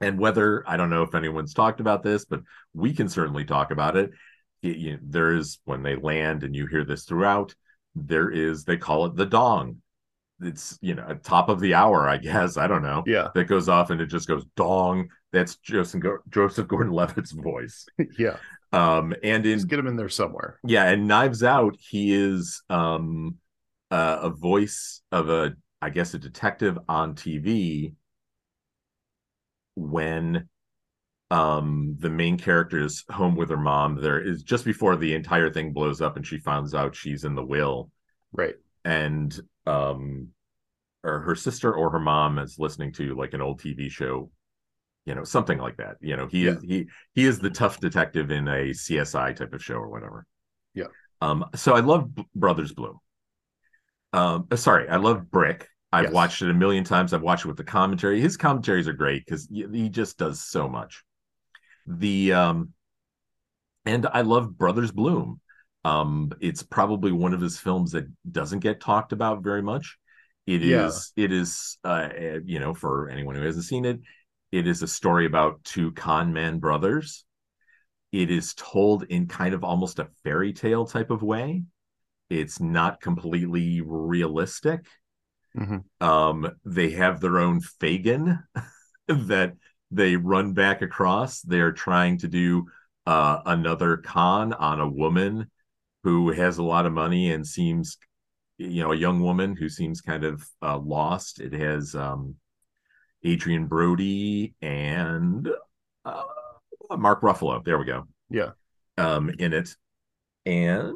[0.00, 2.40] And whether I don't know if anyone's talked about this, but
[2.72, 4.10] we can certainly talk about it.
[4.62, 7.54] It- you- there is when they land, and you hear this throughout.
[7.94, 9.82] There is they call it the dong.
[10.40, 12.56] It's you know at top of the hour, I guess.
[12.56, 13.04] I don't know.
[13.06, 13.28] Yeah.
[13.34, 15.08] That goes off and it just goes dong.
[15.32, 17.86] That's Joseph Joseph Gordon-Levitt's voice.
[18.18, 18.36] Yeah.
[18.74, 20.58] Um, and in Just get him in there somewhere.
[20.66, 23.36] yeah, and Knives Out, he is um
[23.90, 27.94] uh, a voice of a I guess a detective on TV
[29.76, 30.48] when
[31.30, 35.50] um the main character is home with her mom there is just before the entire
[35.50, 37.90] thing blows up and she finds out she's in the will
[38.32, 38.54] Right.
[38.84, 40.28] and um
[41.02, 44.30] or her sister or her mom is listening to like an old TV show
[45.06, 48.30] you know something like that you know he is he he is the tough detective
[48.30, 50.26] in a CSI type of show or whatever
[50.74, 50.86] Yeah.
[51.20, 52.98] um so I love B- Brothers Bloom
[54.12, 56.12] um uh, sorry I love Brick I've Yes.
[56.12, 59.26] watched it a million times I've watched it with the commentary his commentaries are great
[59.26, 61.04] cuz he just does so much
[61.86, 62.72] the um
[63.84, 65.40] and I love Brothers Bloom
[65.84, 69.98] um it's probably one of his films that doesn't get talked about very much
[70.46, 71.12] It is.
[71.16, 71.24] Yeah.
[71.24, 74.00] it is uh uh, you know for anyone who hasn't seen it
[74.54, 77.24] it is a story about two con man brothers.
[78.12, 81.64] It is told in kind of almost a fairy tale type of way.
[82.30, 84.86] It's not completely realistic.
[85.56, 85.84] Mhm.
[86.00, 88.38] um they have their own fagin
[89.08, 89.54] that
[89.90, 91.40] they run back across.
[91.42, 92.66] They're trying to do
[93.06, 95.50] uh another con on a woman
[96.04, 97.98] who has a lot of money and seems
[98.58, 101.40] you know a young woman who seems kind of uh, lost.
[101.40, 102.36] It has um
[103.26, 105.48] adrien brody and
[106.04, 106.22] uh,
[106.96, 107.64] mark ruffalo.
[107.64, 108.04] There we go.
[108.30, 108.50] Yeah.
[108.98, 109.74] um in it.
[110.46, 110.94] And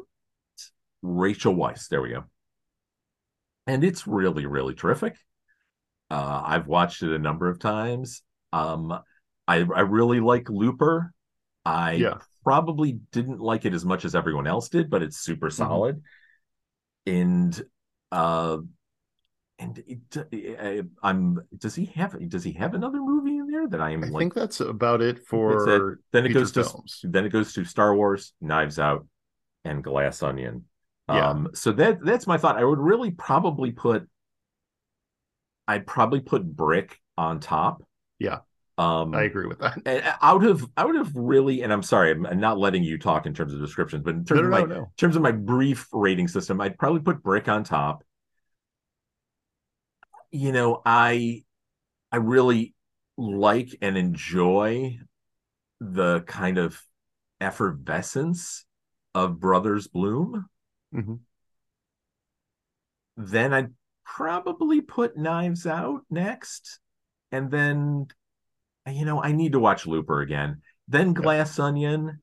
[1.01, 1.87] rachel weisz.
[1.87, 2.25] There we go.
[3.67, 5.15] And it's really really terrific.
[6.09, 8.21] Uh i've watched it a number of times.
[8.53, 8.91] Um
[9.47, 11.13] i i really like looper.
[11.65, 12.17] I Yeah.
[12.43, 16.01] probably didn't like it as much as everyone else did but it's super solid.
[17.05, 17.59] And
[18.11, 18.57] uh
[19.59, 19.83] and
[20.31, 24.07] it, i'm does he have does he have another movie in there that i'm I
[24.07, 25.97] like think that's about it for it.
[26.13, 27.01] then it goes to films.
[27.03, 29.05] then it goes to Star Wars, Knives Out,
[29.65, 30.65] and Glass Onion.
[31.09, 31.29] Yeah.
[31.29, 32.57] Um, so that that's my thought.
[32.57, 34.07] I would really probably put
[35.67, 37.83] I'd probably put Brick on top.
[38.19, 38.39] Yeah.
[38.77, 39.77] Um I agree with that.
[39.85, 43.33] and out of out of really, and I'm sorry, I'm not letting you talk in
[43.33, 44.81] terms of descriptions, but in terms No, of no, my no.
[44.83, 48.03] in terms of my brief rating system, I'd probably put Brick on top.
[50.31, 51.43] You know, I
[52.11, 52.75] I really
[53.17, 54.99] like and enjoy
[55.79, 56.81] the kind of
[57.41, 58.65] effervescence
[59.15, 60.47] of Brothers Bloom.
[60.93, 61.19] Mhm.
[63.17, 63.73] Then I'd
[64.05, 66.79] probably put Knives Out next.
[67.31, 68.07] And then,
[68.87, 70.61] you know, I need to watch Looper again.
[70.87, 72.21] Then Glass Onion.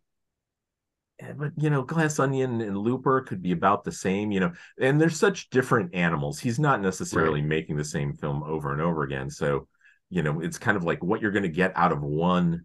[1.18, 4.52] Eh, But, you know, Glass Onion and Looper could be about the same, you know,
[4.80, 6.38] and they're such different animals.
[6.38, 9.30] He's not necessarily making the same film over and over again.
[9.30, 9.68] So,
[10.10, 12.64] you know, it's kind of like what you're going to get out of one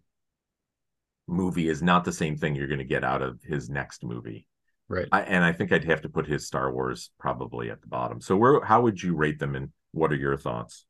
[1.26, 4.46] movie is not the same thing you're going to get out of his next movie.
[4.88, 5.08] Right.
[5.10, 8.20] I, and I think I'd have to put his Star Wars probably at the bottom.
[8.20, 10.84] So where how would you rate them and what are your thoughts?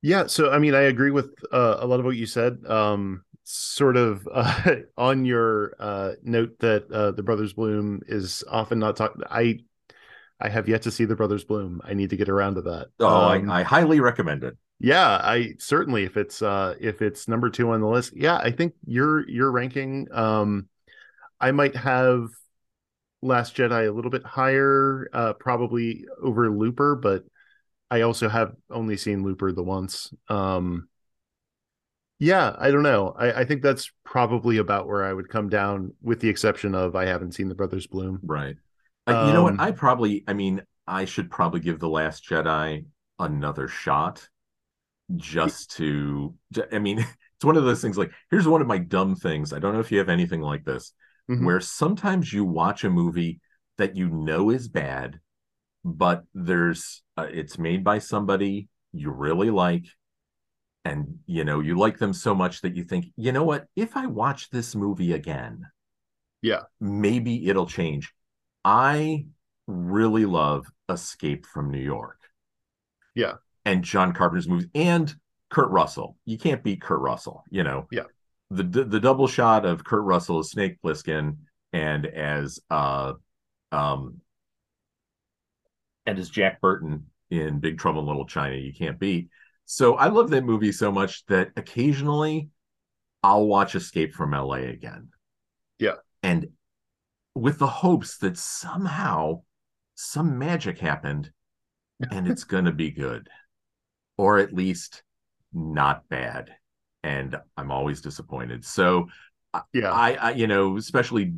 [0.00, 2.64] Yeah, so I mean, I agree with uh, a lot of what you said.
[2.66, 8.78] Um, sort of uh, on your uh, note that uh, the Brothers Bloom is often
[8.78, 9.22] not talked.
[9.30, 9.60] I
[10.40, 11.80] I have yet to see the Brothers Bloom.
[11.84, 12.88] I need to get around to that.
[13.00, 14.56] Oh, Um, I, I highly recommend it.
[14.80, 18.12] yeah, I certainly if it's uh, if it's number two on the list.
[18.16, 20.08] Yeah, I think your your ranking.
[20.12, 20.68] Um,
[21.40, 22.28] I might have
[23.22, 27.24] Last Jedi a little bit higher, uh, probably over Looper, but
[27.90, 30.12] I also have only seen Looper the once.
[30.28, 30.88] Um,
[32.18, 33.14] yeah, I don't know.
[33.16, 36.96] I, I think that's probably about where I would come down, with the exception of
[36.96, 38.20] I haven't seen the Brothers Bloom.
[38.22, 38.56] Right.
[39.06, 39.52] Uh, you know what?
[39.54, 42.84] Um, I probably I mean, I should probably give The Last Jedi
[43.18, 44.28] another shot
[45.16, 46.34] just to
[46.72, 46.98] I mean,
[47.36, 49.52] it's one of those things like here's one of my dumb things.
[49.52, 50.92] I don't know if you have anything like this,
[51.30, 51.44] Mhm.
[51.44, 53.40] where sometimes you watch a movie
[53.76, 55.20] that you know is bad,
[55.84, 59.84] but there's uh, it's made by somebody you really like
[60.88, 63.96] and you know you like them so much that you think you know what if
[63.96, 65.66] i watch this movie again
[66.42, 66.62] Yeah.
[66.80, 68.12] maybe it'll change
[68.64, 69.26] i
[69.66, 72.18] really love escape from new york
[73.14, 73.34] Yeah.
[73.64, 75.14] and john carpenter's movies and
[75.50, 78.04] kurt russell you can't beat kurt russell you know Yeah.
[78.50, 81.36] the the, the double shot of kurt russell as snake plissken
[81.72, 83.12] and as uh
[83.72, 84.20] um
[86.06, 89.28] and as jack burton in big trouble in little china you can't beat
[89.70, 92.48] so I love that movie so much that occasionally
[93.22, 95.08] I'll watch Escape from LA again.
[95.78, 95.96] Yeah.
[96.22, 96.48] And
[97.34, 99.42] with the hopes that somehow
[99.94, 101.30] some magic happened
[102.10, 103.28] and it's going to be good
[104.16, 105.02] or at least
[105.52, 106.50] not bad.
[107.02, 108.64] And I'm always disappointed.
[108.64, 109.08] So
[109.74, 109.92] Yeah.
[109.92, 111.34] I, I you know, especially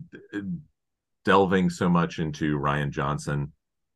[1.25, 3.51] delving so much into Rian Johnson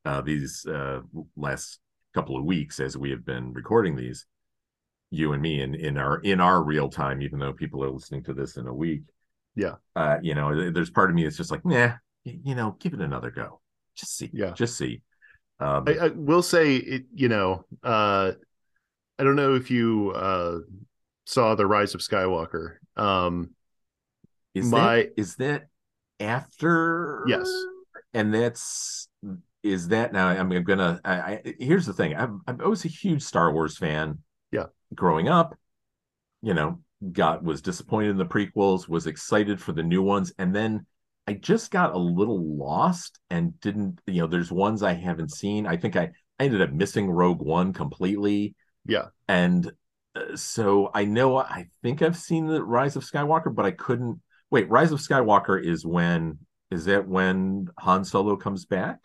[0.05, 1.03] uh, these uh,
[1.37, 1.79] last
[2.14, 4.27] couple of weeks as we have been recording these,
[5.11, 8.22] you and me, in in our in our real time, even though people are listening
[8.24, 9.03] to this in a week.
[9.57, 9.74] Yeah.
[9.94, 11.92] Uh, you know, there's part of me that's just like, nah,
[12.24, 13.61] you know, give it another go.
[13.94, 14.31] Just see.
[14.33, 14.53] Yeah.
[14.53, 15.03] Just see.
[15.61, 18.33] Um, I, I will say it, you know, uh,
[19.18, 20.59] I don't know if you uh,
[21.27, 22.77] saw the Rise of Skywalker.
[22.96, 23.50] Um,
[24.55, 25.68] is my- that is that
[26.18, 27.24] after?
[27.29, 27.48] Yes.
[28.12, 29.09] And that's
[29.64, 30.29] is that now?
[30.29, 31.00] I'm gonna.
[31.05, 32.14] I, I here's the thing.
[32.14, 34.18] I'm, I was a huge Star Wars fan.
[34.53, 34.66] Yeah.
[34.94, 35.59] Growing up,
[36.42, 36.81] you know,
[37.12, 40.87] got was disappointed in the prequels, was excited for the new ones, and then
[41.27, 44.00] I just got a little lost and didn't.
[44.07, 45.66] You know, there's ones I haven't seen.
[45.66, 48.55] I think I, I ended up missing Rogue One completely.
[48.85, 49.07] Yeah.
[49.29, 49.72] And
[50.14, 54.20] uh, so I know I think I've seen the Rise of Skywalker, but I couldn't.
[54.50, 56.38] Wait, Rise of Skywalker is when
[56.70, 58.98] is that when Han Solo comes back?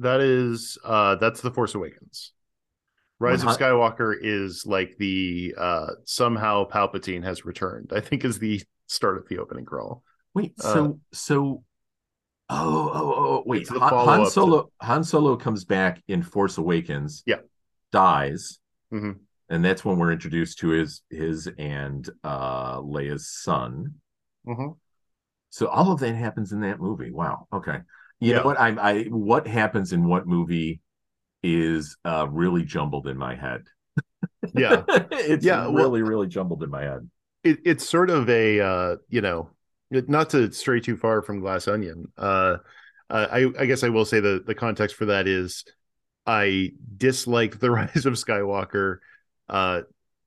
[0.00, 2.32] That is uh, that's the Force Awakens.
[3.18, 7.92] Rise of Skywalker is like the uh, somehow Palpatine has returned.
[7.94, 10.02] I think is the start of the opening crawl.
[10.34, 11.64] Wait, Uh, so so
[12.48, 16.56] oh oh oh wait, It's Han, follow-up to- Solo Han Solo comes back in Force
[16.58, 17.22] Awakens.
[17.26, 17.40] Yeah.
[17.92, 18.58] dies,
[18.92, 19.18] Mhm.
[19.48, 23.96] and that's when we're introduced to his his and uh Leia's son.
[24.46, 24.78] Mhm.
[25.50, 27.10] So all of that happens in that movie.
[27.10, 27.48] Wow.
[27.52, 27.80] Okay.
[28.20, 28.38] You Yeah.
[28.40, 28.60] know what?
[28.60, 30.80] I I what happens in what movie
[31.42, 33.64] is uh really jumbled in my head.
[34.52, 37.10] Yeah, it's Yeah, well- really really jumbled in my head.
[37.44, 39.50] it, it's sort of a uh, you know,
[39.90, 42.12] not to stray too far from Glass Onion.
[42.16, 42.58] Uh,
[43.08, 45.64] uh, I I guess I will say the the context for that is
[46.26, 48.98] I disliked the Rise of Skywalker
[49.48, 49.82] uh,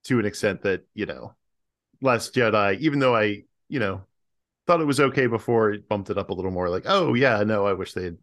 [0.06, 1.36] to an extent that you know,
[2.02, 4.04] Last Jedi, even though I you know
[4.68, 6.70] thought it was okay before, it bumped it up a little more.
[6.70, 8.16] Like, oh yeah, no, I wish they'd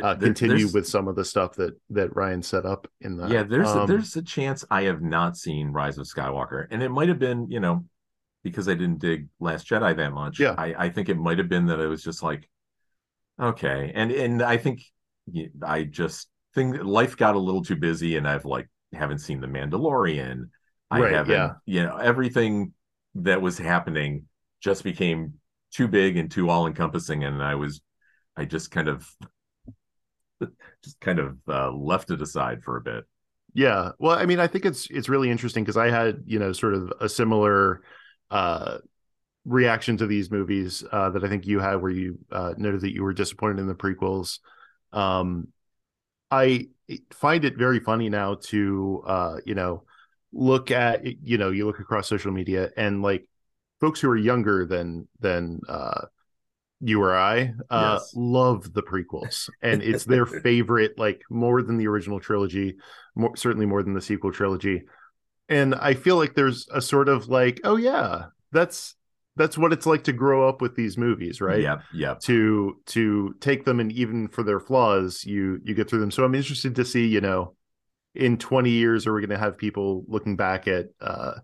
[0.00, 3.28] uh, There- continue with some of the stuff that that Rian set up in the
[3.28, 6.82] yeah there's Um, a, there's a chance i have not seen rise of skywalker and
[6.82, 7.84] it might have been you know
[8.42, 10.54] because i didn't dig last jedi that much Yeah.
[10.56, 12.48] i i think it might have been that it was just like
[13.38, 14.80] okay and and i think
[15.62, 19.46] i just think life got a little too busy and i've like haven't seen the
[19.46, 20.44] mandalorian
[20.90, 21.52] i Right, haven't yeah.
[21.66, 22.72] you know everything
[23.16, 24.24] that was happening
[24.62, 25.34] just became
[25.72, 27.80] too big and too all encompassing and i was
[28.36, 29.06] i just kind of
[30.84, 33.04] just kind of uh, left it aside for a bit
[33.54, 33.90] Yeah.
[33.98, 36.74] Well, I mean, I think it's it's really interesting because I had, you know, sort
[36.74, 37.82] of a similar
[38.30, 38.78] uh
[39.46, 42.94] reaction to these movies uh that I think you had where you uh noted that
[42.94, 44.40] you were disappointed in the prequels.
[44.92, 45.48] Um
[46.30, 46.68] I
[47.12, 49.84] find it very funny now to uh, you know,
[50.32, 53.26] look at you know, you look across social media and like
[53.82, 56.06] folks who are younger than than uh
[56.80, 58.12] you or I uh Yes.
[58.16, 62.76] love the prequels and it's their favorite like more than the original trilogy
[63.14, 64.82] more certainly more than the sequel trilogy
[65.48, 68.94] and i feel like there's a sort of like oh yeah that's
[69.36, 72.14] that's what it's like to grow up with these movies right Yeah, yeah.
[72.22, 76.24] to to take them and even for their flaws you you get through them so
[76.24, 77.54] i'm interested to see you know
[78.14, 81.34] in 20 years are we going to have people looking back at uh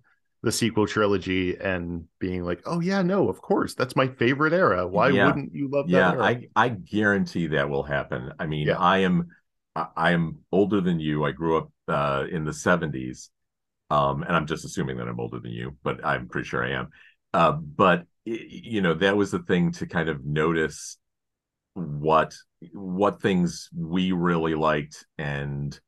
[0.42, 4.86] the sequel trilogy and being like oh yeah no of course that's my favorite era
[4.86, 5.12] why Yeah.
[5.12, 6.34] wouldn't you love that Yeah, era?
[6.34, 8.32] I I guarantee that will happen.
[8.38, 8.78] I mean, Yeah.
[8.78, 9.28] I am
[9.76, 11.24] I am older than you.
[11.24, 13.30] I grew up uh, in the seventies,
[13.90, 16.72] um, and I'm just assuming that I'm older than you, but I'm pretty sure I
[16.72, 16.90] am.
[17.34, 20.98] Uh, but you know, that was the thing to kind of notice
[21.74, 22.34] what
[22.72, 25.78] what things we really liked and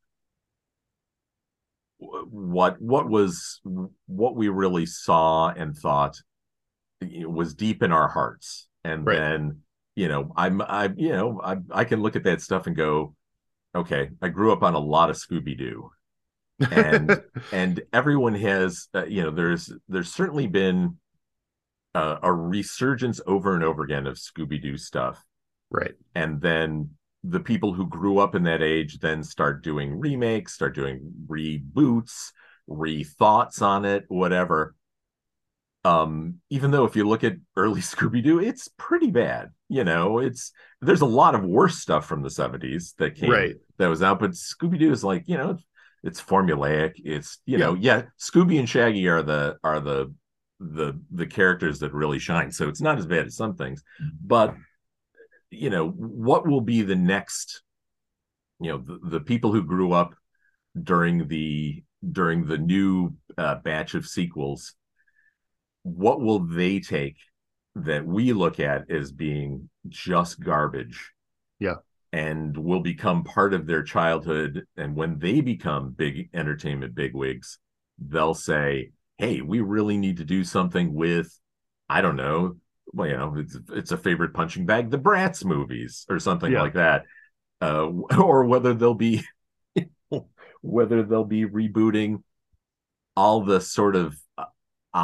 [2.01, 3.61] what what was
[4.07, 6.17] what we really saw and thought
[7.01, 8.69] was deep in our hearts.
[8.85, 9.19] And right.
[9.19, 9.61] then
[9.97, 13.15] you know i'm i you know I, I can look at that stuff and go
[13.75, 15.91] okay i grew up on a lot of scooby-doo.
[16.71, 17.23] And
[17.53, 20.97] and everyone has uh, you know there's there's certainly been
[21.95, 25.25] uh, a resurgence over and over again of scooby-doo stuff.
[25.71, 25.95] Right.
[26.15, 26.91] And then
[27.23, 32.33] the people who grew up in that age then start doing remakes, start doing reboots,
[32.69, 34.75] rethoughts on it, whatever.
[35.85, 39.51] Um, even though if you look at early Scooby Doo, it's pretty bad.
[39.69, 43.57] You know, it's there's a lot of worse stuff from the 70s that came right.
[43.79, 45.59] that was out, but Scooby Doo is like, you know,
[46.03, 46.93] it's formulaic.
[46.97, 47.67] It's you yeah.
[47.67, 50.15] know, yeah, Scooby and Shaggy are the are the
[50.59, 52.51] the the characters that really shine.
[52.53, 53.83] So it's not as bad as some things,
[54.23, 54.55] but
[55.51, 57.63] you know what will be the next
[58.61, 60.15] you know the, the people who grew up
[60.81, 61.83] during the
[62.13, 64.75] during the new uh, batch of sequels
[65.83, 67.17] what will they take
[67.75, 71.13] that we look at as being just garbage?
[71.59, 71.77] Yeah.
[72.13, 77.59] And will become part of their childhood and when they become big entertainment bigwigs
[78.01, 81.39] they'll say hey we really need to do something with
[81.89, 82.57] i don't know
[82.93, 86.63] well, you know, it's, it's a favorite punching bag, the Bratz movies or something yeah.
[86.63, 87.05] like that,
[87.61, 87.87] uh,
[88.19, 89.25] or whether they'll be
[90.63, 92.23] whether they'll be rebooting
[93.17, 94.45] all the sort of uh,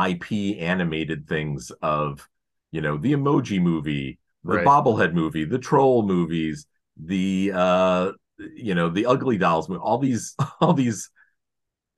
[0.09, 2.29] IP animated things of
[2.73, 4.67] you know the Emoji Movie, the right.
[4.67, 6.67] Bobblehead movie, the Troll movies,
[6.97, 11.11] the uh, you know the Ugly Dolls movie, all these all these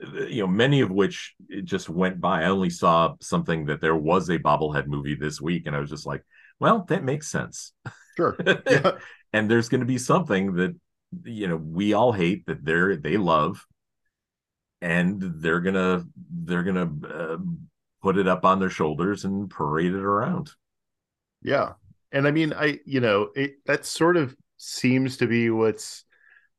[0.01, 1.35] you know, many of which
[1.65, 2.43] just went by.
[2.43, 5.91] I only saw something that there was a bobblehead movie this week, and I was
[5.91, 6.25] just like,
[6.61, 7.73] well, that makes sense.
[8.17, 8.37] Sure.
[8.69, 8.93] Yeah.
[9.33, 10.75] and there's going to be something that
[11.25, 13.65] you know we all hate that they're they love,
[14.81, 17.39] and they're gonna they're gonna uh,
[18.03, 20.51] put it up on their shoulders and parade it around.
[21.43, 21.75] Yeah,
[22.13, 26.05] and I mean, I you know, it that sort of seems to be what's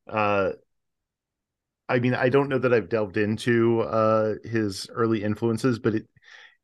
[0.08, 0.52] uh
[1.90, 6.06] I mean, I don't know that I've delved into uh, his early influences, but it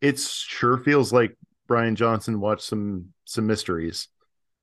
[0.01, 1.37] it sure feels like
[1.68, 4.09] Rian Johnson watched some some mysteries.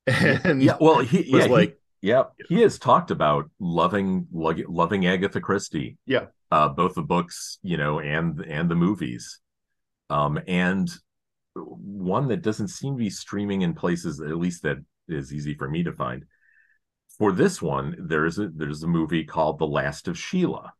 [0.07, 5.39] And yeah, well, he yeah, like he, yeah, he has talked about loving loving Agatha
[5.39, 5.97] Christie.
[6.05, 9.39] Yeah, uh, both the books, you know, and and the movies.
[10.09, 10.89] Um, and
[11.55, 15.69] one that doesn't seem to be streaming in places, at least that is easy for
[15.69, 16.25] me to find,
[17.17, 20.73] for this one, there's a there's a movie called The Last of Sheila.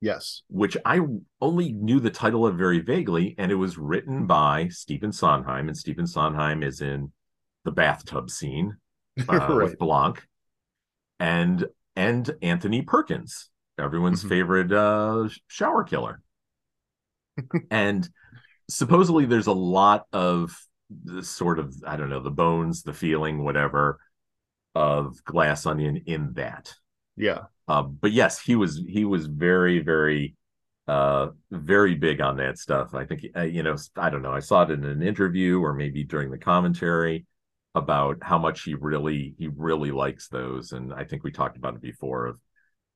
[0.00, 0.42] Yes.
[0.48, 1.00] Which I
[1.40, 5.76] only knew the title of very vaguely, and it was written by Stephen Sondheim, and
[5.76, 7.12] Stephen Sondheim is in
[7.64, 8.76] the bathtub scene
[9.28, 9.50] uh, right.
[9.50, 10.26] with Blanc,
[11.18, 14.28] and and Anthony Perkins, everyone's mm-hmm.
[14.28, 16.20] favorite uh, shower killer.
[17.70, 18.08] and
[18.68, 20.56] supposedly there's a lot of
[20.88, 23.98] this sort of I don't know the bones, the feeling, whatever
[24.76, 26.74] of Glass Onion in that.
[27.16, 27.44] Yeah.
[27.66, 30.36] Uh, but yes, he was he was very very
[30.86, 32.94] uh very big on that stuff.
[32.94, 34.32] I think uh, you know I don't know.
[34.32, 37.24] I saw it in an interview or maybe during the commentary
[37.74, 41.74] about how much he really he really likes those and I think we talked about
[41.74, 42.38] it before of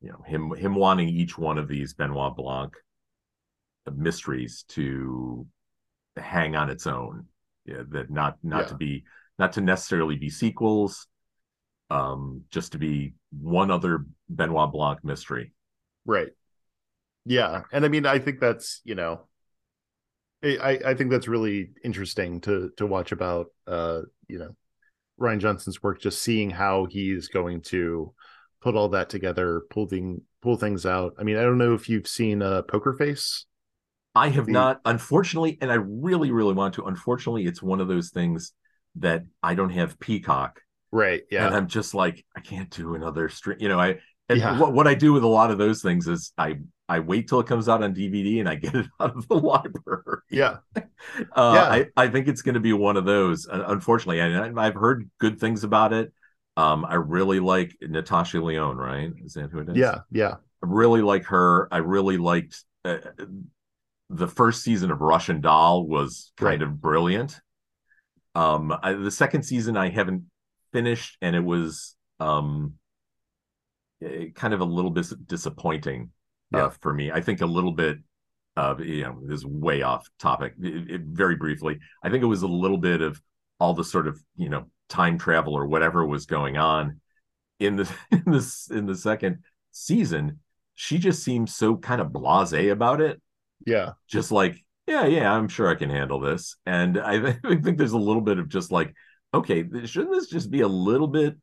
[0.02, 2.74] you know him him wanting each one of these Benoit Blanc
[3.90, 5.46] mysteries to
[6.16, 7.26] hang on its own
[7.64, 8.66] yeah that not not yeah.
[8.68, 9.04] to be
[9.38, 11.06] not to necessarily be sequels
[11.90, 15.52] um, just to be one other Benoit Blanc mystery.
[16.04, 16.28] Right.
[17.24, 19.26] Yeah, and I mean, I think that's you know,
[20.42, 24.56] I I think that's really interesting to to watch about uh you know
[25.20, 28.14] Rian Johnson's work, just seeing how he's going to
[28.62, 31.14] put all that together, pull thing pull things out.
[31.18, 33.44] I mean, I don't know if you've seen uh, Poker Face.
[34.14, 34.52] I have the...
[34.52, 36.84] not, unfortunately, and I really, really want to.
[36.84, 38.52] Unfortunately, it's one of those things
[38.96, 40.60] that I don't have Peacock
[40.92, 41.22] Right.
[41.30, 41.46] Yeah.
[41.46, 43.58] And I'm just like, I can't do another stream.
[43.60, 44.58] You know, I and yeah.
[44.58, 47.38] what, what I do with a lot of those things is I I wait till
[47.40, 50.22] it comes out on DVD and I get it out of the library.
[50.30, 50.58] Yeah.
[50.76, 50.82] uh,
[51.54, 51.68] yeah.
[51.70, 53.46] I, I think it's going to be one of those.
[53.50, 56.12] Unfortunately, I, I've heard good things about it.
[56.56, 59.12] Um, I really like Natasha Lyonne, right?
[59.24, 59.76] Is that who it is?
[59.76, 59.98] Yeah.
[60.10, 60.34] Yeah.
[60.62, 61.68] I really like her.
[61.72, 62.98] I really liked uh,
[64.10, 66.62] the first season of Russian Doll was kind right.
[66.62, 67.40] of brilliant.
[68.34, 70.24] Um, I, the second season I haven't
[70.72, 72.74] finished and it was um
[74.34, 76.10] kind of a little bit disappointing
[76.54, 76.64] uh, yeah.
[76.66, 77.10] uh, for me.
[77.10, 77.98] I think a little bit
[78.56, 80.54] of you know this is way off topic.
[80.60, 83.20] It, it, very briefly, I think it was a little bit of
[83.58, 87.00] all the sort of you know time travel or whatever was going on
[87.58, 89.38] in the in this in the second
[89.70, 90.40] season.
[90.74, 93.20] she just seems so kind of blasé about it
[93.66, 93.90] Yeah.
[94.08, 94.56] just like
[94.86, 98.22] yeah yeah i'm sure i can handle this and i, I think there's a little
[98.22, 98.92] bit of just like
[99.34, 101.36] okay shouldn't this just be a little bit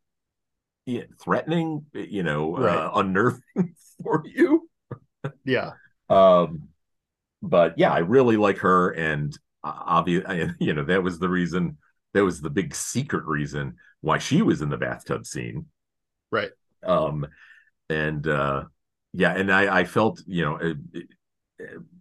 [0.86, 2.78] yeah, threatening you know Right.
[2.78, 3.42] uh, unnerving
[4.04, 4.70] for you
[5.46, 5.72] Yeah.
[6.10, 6.70] um
[7.42, 11.78] but yeah i really like her and obviously you know that was the reason
[12.14, 15.66] that was the big secret reason why she was in the bathtub scene
[16.32, 16.52] Right.
[16.84, 17.26] um
[17.90, 18.64] and uh
[19.14, 21.08] yeah and i i felt you know it, it-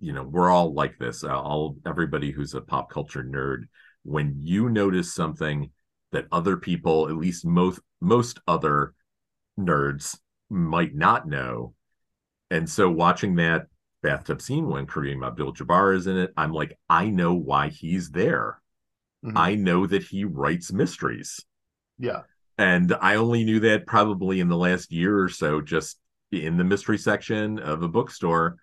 [0.01, 3.63] you know we're all like this uh, all everybody who's a pop culture nerd
[4.03, 5.71] when you notice something
[6.17, 8.95] that other people at least most most other
[9.59, 10.19] nerds
[10.51, 11.75] might not know
[12.51, 13.67] and so watching that
[14.03, 18.61] bathtub scene when Kareem Abdul-Jabbar is in it i'm like i know why he's there
[19.25, 19.33] Mhm.
[19.37, 21.41] i know that he writes mysteries
[21.99, 22.23] Yeah.
[22.59, 25.99] and I only knew that probably in the last year or so, just
[26.33, 28.57] in the mystery section of a bookstore,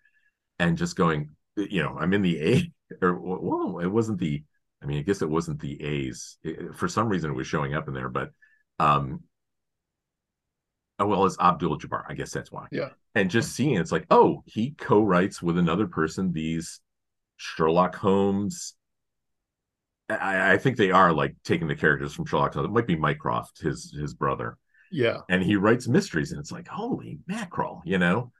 [0.59, 4.43] and just going, you know, I'm in the A, or well, it wasn't the,
[4.83, 6.37] I mean, I guess it wasn't the A's.
[6.43, 8.31] It- for some reason, it was showing up in there, but,
[8.79, 9.21] um,
[10.99, 12.03] oh well, it's Abdul Jabbar.
[12.07, 12.67] I guess that's why.
[12.71, 12.89] Yeah.
[13.15, 16.81] And just seeing it's like, oh, he co-writes with another person these
[17.37, 18.75] Sherlock Holmes
[20.09, 22.67] I, I think they are like taking the characters from Sherlock Holmes.
[22.67, 24.57] It might be Mycroft, his his brother,
[24.91, 25.19] Yeah.
[25.29, 28.31] and he writes mysteries, and it's like holy mackerel, you know.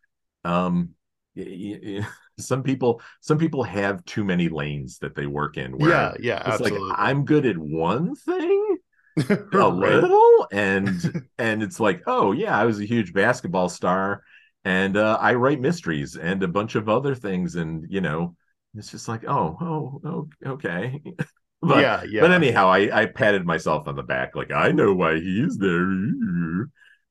[0.44, 0.90] Um,
[1.36, 2.08] y- y- y-
[2.40, 5.78] some people some people have too many lanes that they work in.
[5.78, 6.14] Where Yeah.
[6.20, 6.38] Yeah.
[6.40, 6.80] it's Absolutely.
[6.90, 8.78] like I'm good at one thing,
[9.30, 10.02] a Right.
[10.02, 14.24] little, and and it's like oh yeah, I was a huge basketball star,
[14.66, 18.36] and uh, I write mysteries and a bunch of other things, and you know,
[18.76, 21.02] it's just like oh oh, oh okay.
[21.66, 22.04] But, yeah.
[22.04, 22.20] Yeah.
[22.20, 25.88] but anyhow, I, I patted myself on the back, like I know why he's there.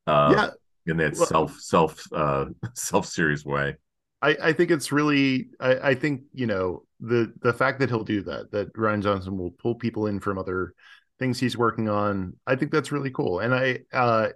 [0.07, 0.51] Uh, yeah.
[0.87, 3.77] in that Well- self self uh self serious way.
[4.23, 8.05] I, I think it's really I, I think you know the the fact that he'll
[8.05, 10.75] do that that Rian Johnson will pull people in from other
[11.19, 13.41] things he's working on I think that's really cool.
[13.41, 14.29] And I uh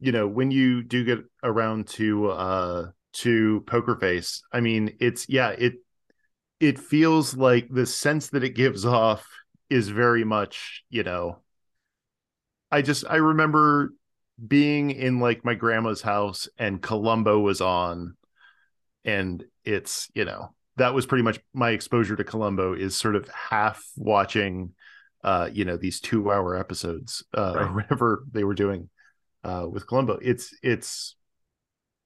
[0.00, 5.28] you know when you do get around to uh to Poker Face I mean it's
[5.28, 5.74] yeah it
[6.60, 9.26] it feels like the sense that it gives off
[9.70, 11.38] is very much you know
[12.70, 13.94] I just I remember
[14.46, 18.16] being in like my grandma's house and Columbo was on
[19.04, 23.28] and it's you know that was pretty much my exposure to columbo is sort of
[23.28, 24.70] half watching
[25.24, 28.88] uh you know these two hour episodes uh or whatever they were doing
[29.44, 31.16] uh with columbo it's it's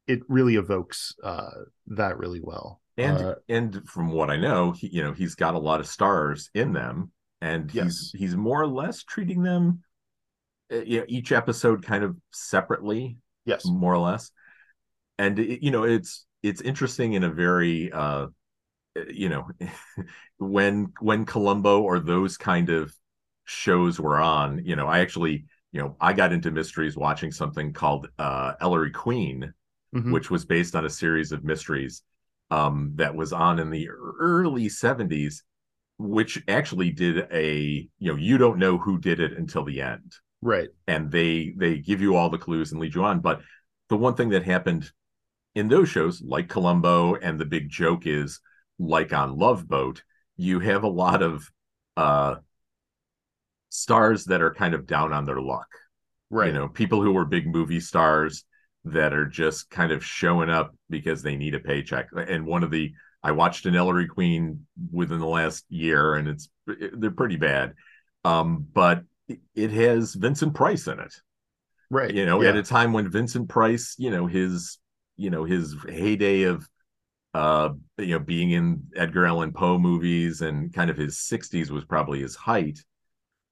[0.07, 1.51] it really evokes uh
[1.86, 5.55] that really well And uh, and from what I know, he, you know, he's got
[5.55, 8.12] a lot of stars in them, and he's Yes.
[8.16, 9.82] he's more or less treating them,
[10.72, 14.30] uh, you know, each episode kind of separately, yes more or less.
[15.18, 18.26] And it, you know, it's it's interesting in a very uh
[19.09, 19.49] you know
[20.39, 22.95] when when Columbo or those kind of
[23.45, 27.72] shows were on, you know, I actually, you know, I got into mysteries watching something
[27.72, 29.53] called uh Ellery Queen,
[29.93, 30.12] Mhm.
[30.12, 32.03] which was based on a series of mysteries
[32.51, 33.89] um that was on in the
[34.20, 35.43] early 70s
[35.99, 40.14] which actually did a you know you don't know who did it until the end.
[40.43, 40.70] Right.
[40.87, 43.20] And they they give you all the clues and lead you on.
[43.20, 43.41] But
[43.89, 44.91] the one thing that happened
[45.57, 48.41] in those shows like columbo and the big joke is
[48.79, 50.03] like on love boat
[50.37, 51.51] you have a lot of
[51.97, 52.37] uh
[53.71, 55.67] stars that are kind of down on their luck.
[56.29, 56.49] Right.
[56.49, 58.45] you know people who were big movie stars
[58.85, 62.09] that are just kind of showing up because they need a paycheck.
[62.15, 62.93] And one of the
[63.23, 67.75] i watched an ellery queen within the last year and it's they're pretty bad.
[68.25, 69.05] Um but
[69.55, 71.15] it- has vincent price in it.
[71.91, 72.13] Right.
[72.13, 72.51] You know yeah.
[72.51, 74.79] at a time when vincent price you know his
[75.17, 76.69] you know his heyday of
[77.35, 81.85] uh you know being in edgar allan poe movies and kind of his 60s was
[81.85, 82.79] probably his height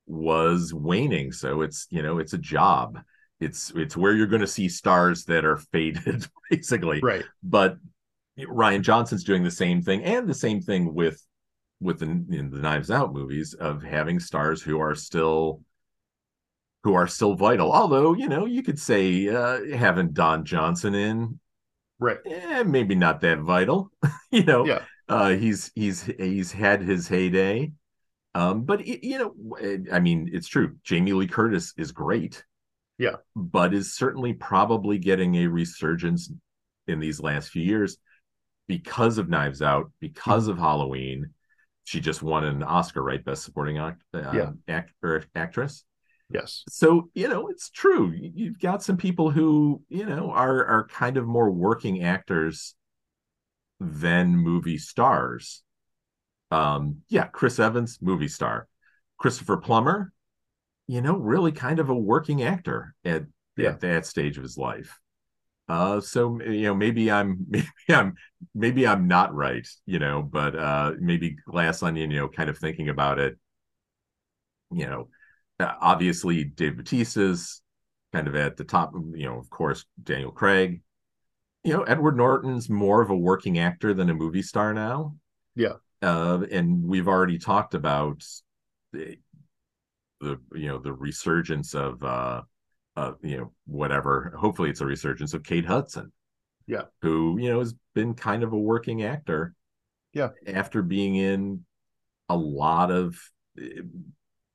[0.06, 1.32] was waning.
[1.32, 2.98] So it's you know it's a job.
[3.40, 7.00] It's it's where you're going to see stars that are faded basically.
[7.02, 7.24] Right.
[7.42, 7.76] But
[8.36, 11.24] rian johnson's doing the same thing and the same thing with
[11.80, 15.60] with the, in the knives out movies of having stars who are still
[16.82, 17.72] who are still vital.
[17.72, 21.38] Although you know you could say uh having don johnson in
[22.04, 22.18] right.
[22.26, 23.90] Eh, maybe not that vital
[24.30, 24.82] you know yeah.
[25.08, 27.72] uh he's he's he's had his heyday.
[28.34, 32.44] Um but y- you know i mean it's true jamie lee curtis is great.
[32.98, 33.16] Yeah.
[33.34, 36.30] but is certainly probably getting a resurgence
[36.86, 37.96] in these last few years
[38.68, 41.30] because of knives out because of halloween.
[41.86, 43.24] She just won an oscar right?
[43.24, 44.50] Best supporting act, uh, Yeah.
[44.68, 45.84] act or actress
[46.30, 46.64] Yes.
[46.68, 48.12] So, you know, it's true.
[48.16, 52.74] You've got some people who, you know, are are kind of more working actors
[53.80, 55.62] than movie stars.
[56.50, 58.68] Um, yeah, Chris Evans, movie star.
[59.18, 60.12] Christopher Plummer,
[60.88, 63.24] you know, really kind of a working actor at,
[63.56, 63.70] Yeah.
[63.70, 64.98] at that stage of his life.
[65.68, 68.14] Uh, so you know, maybe I'm maybe I'm
[68.54, 72.58] maybe I'm not right, you know, but uh, maybe Glass Onion, you know, kind of
[72.58, 73.38] thinking about it,
[74.70, 75.08] you know,
[75.60, 77.62] obviously Dave Bautista's
[78.12, 80.82] kind of at the top, you know, of course Daniel Craig,
[81.62, 85.16] you know, Edward Norton's more of a working actor than a movie star now.
[85.54, 85.74] Yeah.
[86.02, 88.22] Uh, and we've already talked about
[88.92, 89.18] the,
[90.20, 92.42] the you know the resurgence of uh
[92.96, 96.12] uh you know whatever hopefully it's a resurgence of Kate Hudson
[96.66, 96.82] Yeah.
[97.02, 99.54] who you know has been kind of a working actor
[100.12, 100.28] Yeah.
[100.46, 101.64] after being in
[102.28, 103.16] a lot of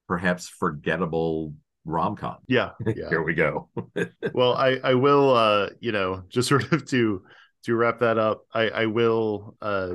[0.09, 1.53] perhaps forgettable
[1.85, 2.37] rom-com.
[2.47, 2.71] Yeah.
[2.85, 3.07] Yeah.
[3.09, 3.69] here we go.
[4.33, 7.21] Well i i will uh you know just sort of to
[7.63, 9.91] to wrap that up i i will uh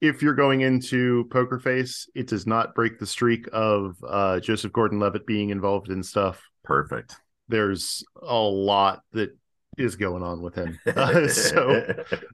[0.00, 4.72] if you're going into poker face it does not break the streak of uh joseph
[4.72, 6.42] gordon-levitt being involved in stuff.
[6.64, 7.16] Perfect.
[7.48, 9.30] There's a lot that
[9.78, 10.78] is going on with him.
[10.86, 11.82] Uh, so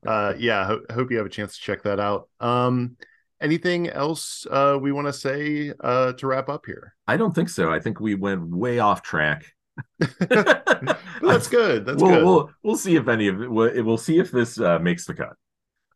[0.07, 2.29] uh yeah ho- hope you have a chance to check that out.
[2.41, 2.97] Um
[3.45, 7.49] anything else uh we want to say uh to wrap up here I don't think
[7.49, 9.45] so I think we went way off track
[9.99, 14.19] that's good that's we'll, good we'll we'll see if any of it we'll, we'll see
[14.19, 15.37] if this uh, makes the cut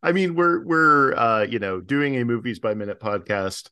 [0.01, 3.69] I mean, we're we're uh, you know doing a movies by minute podcast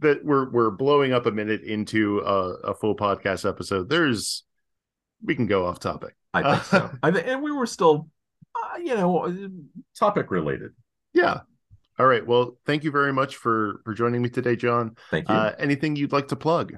[0.00, 3.88] that we're we're blowing up a minute into a, a full podcast episode.
[3.88, 4.44] There's
[5.22, 6.14] we can go off topic.
[6.32, 6.90] I think so.
[7.02, 8.08] I th- and we were still,
[8.56, 9.50] uh, you know,
[9.98, 10.72] topic related.
[11.12, 11.40] Yeah.
[11.98, 12.26] All right.
[12.26, 14.96] Well, thank you very much for for joining me today, John.
[15.10, 15.34] Thank you.
[15.34, 16.74] Uh, anything you'd like to plug?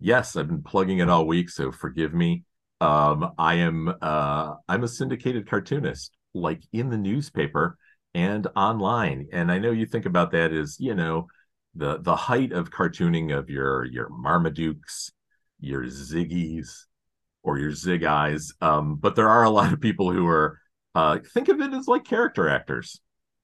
[0.00, 2.44] yes, I've been plugging it all week, so forgive me.
[2.80, 7.76] Um, I am uh, I'm a syndicated cartoonist, like in the newspaper
[8.14, 9.28] and online.
[9.32, 11.26] And I know you think about that as you know
[11.74, 15.12] the the height of cartooning of your your Marmadukes,
[15.60, 16.68] your Ziggies,
[17.42, 18.52] or your Zig Eyes.
[18.60, 20.58] Um, but there are a lot of people who are
[20.94, 23.00] uh, think of it as like character actors,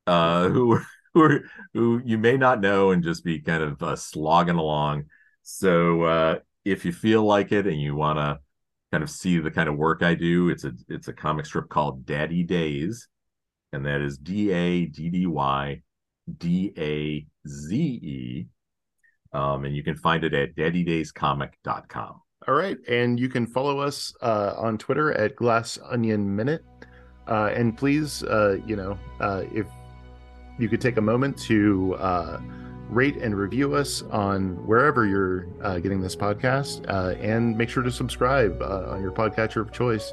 [0.07, 0.81] uh, who
[1.17, 1.41] who are,
[1.73, 5.05] who you may not know and just be kind of uh, slogging along.
[5.43, 8.39] So uh, if you feel like it and you want to
[8.93, 11.71] kind of see the kind of work I do, it's a it's a comic strip
[11.71, 13.09] called Daddy Daze,
[13.73, 15.81] and that is D A D D Y
[16.37, 18.47] D A Z E.
[19.33, 22.21] Um, and you can find it at daddydazecomic.com.
[22.47, 26.63] All right, and you can follow us uh, on Twitter at Glass Onion Minute,
[27.27, 29.67] uh, and please, uh, you know, uh, if
[30.59, 32.41] you could take a moment to uh,
[32.89, 37.83] rate and review us on wherever you're uh, getting this podcast, uh, and make sure
[37.83, 40.13] to subscribe uh, on your podcatcher of choice.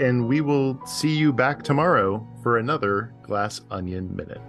[0.00, 4.40] And we will see you back tomorrow for another Glass Onion Minute.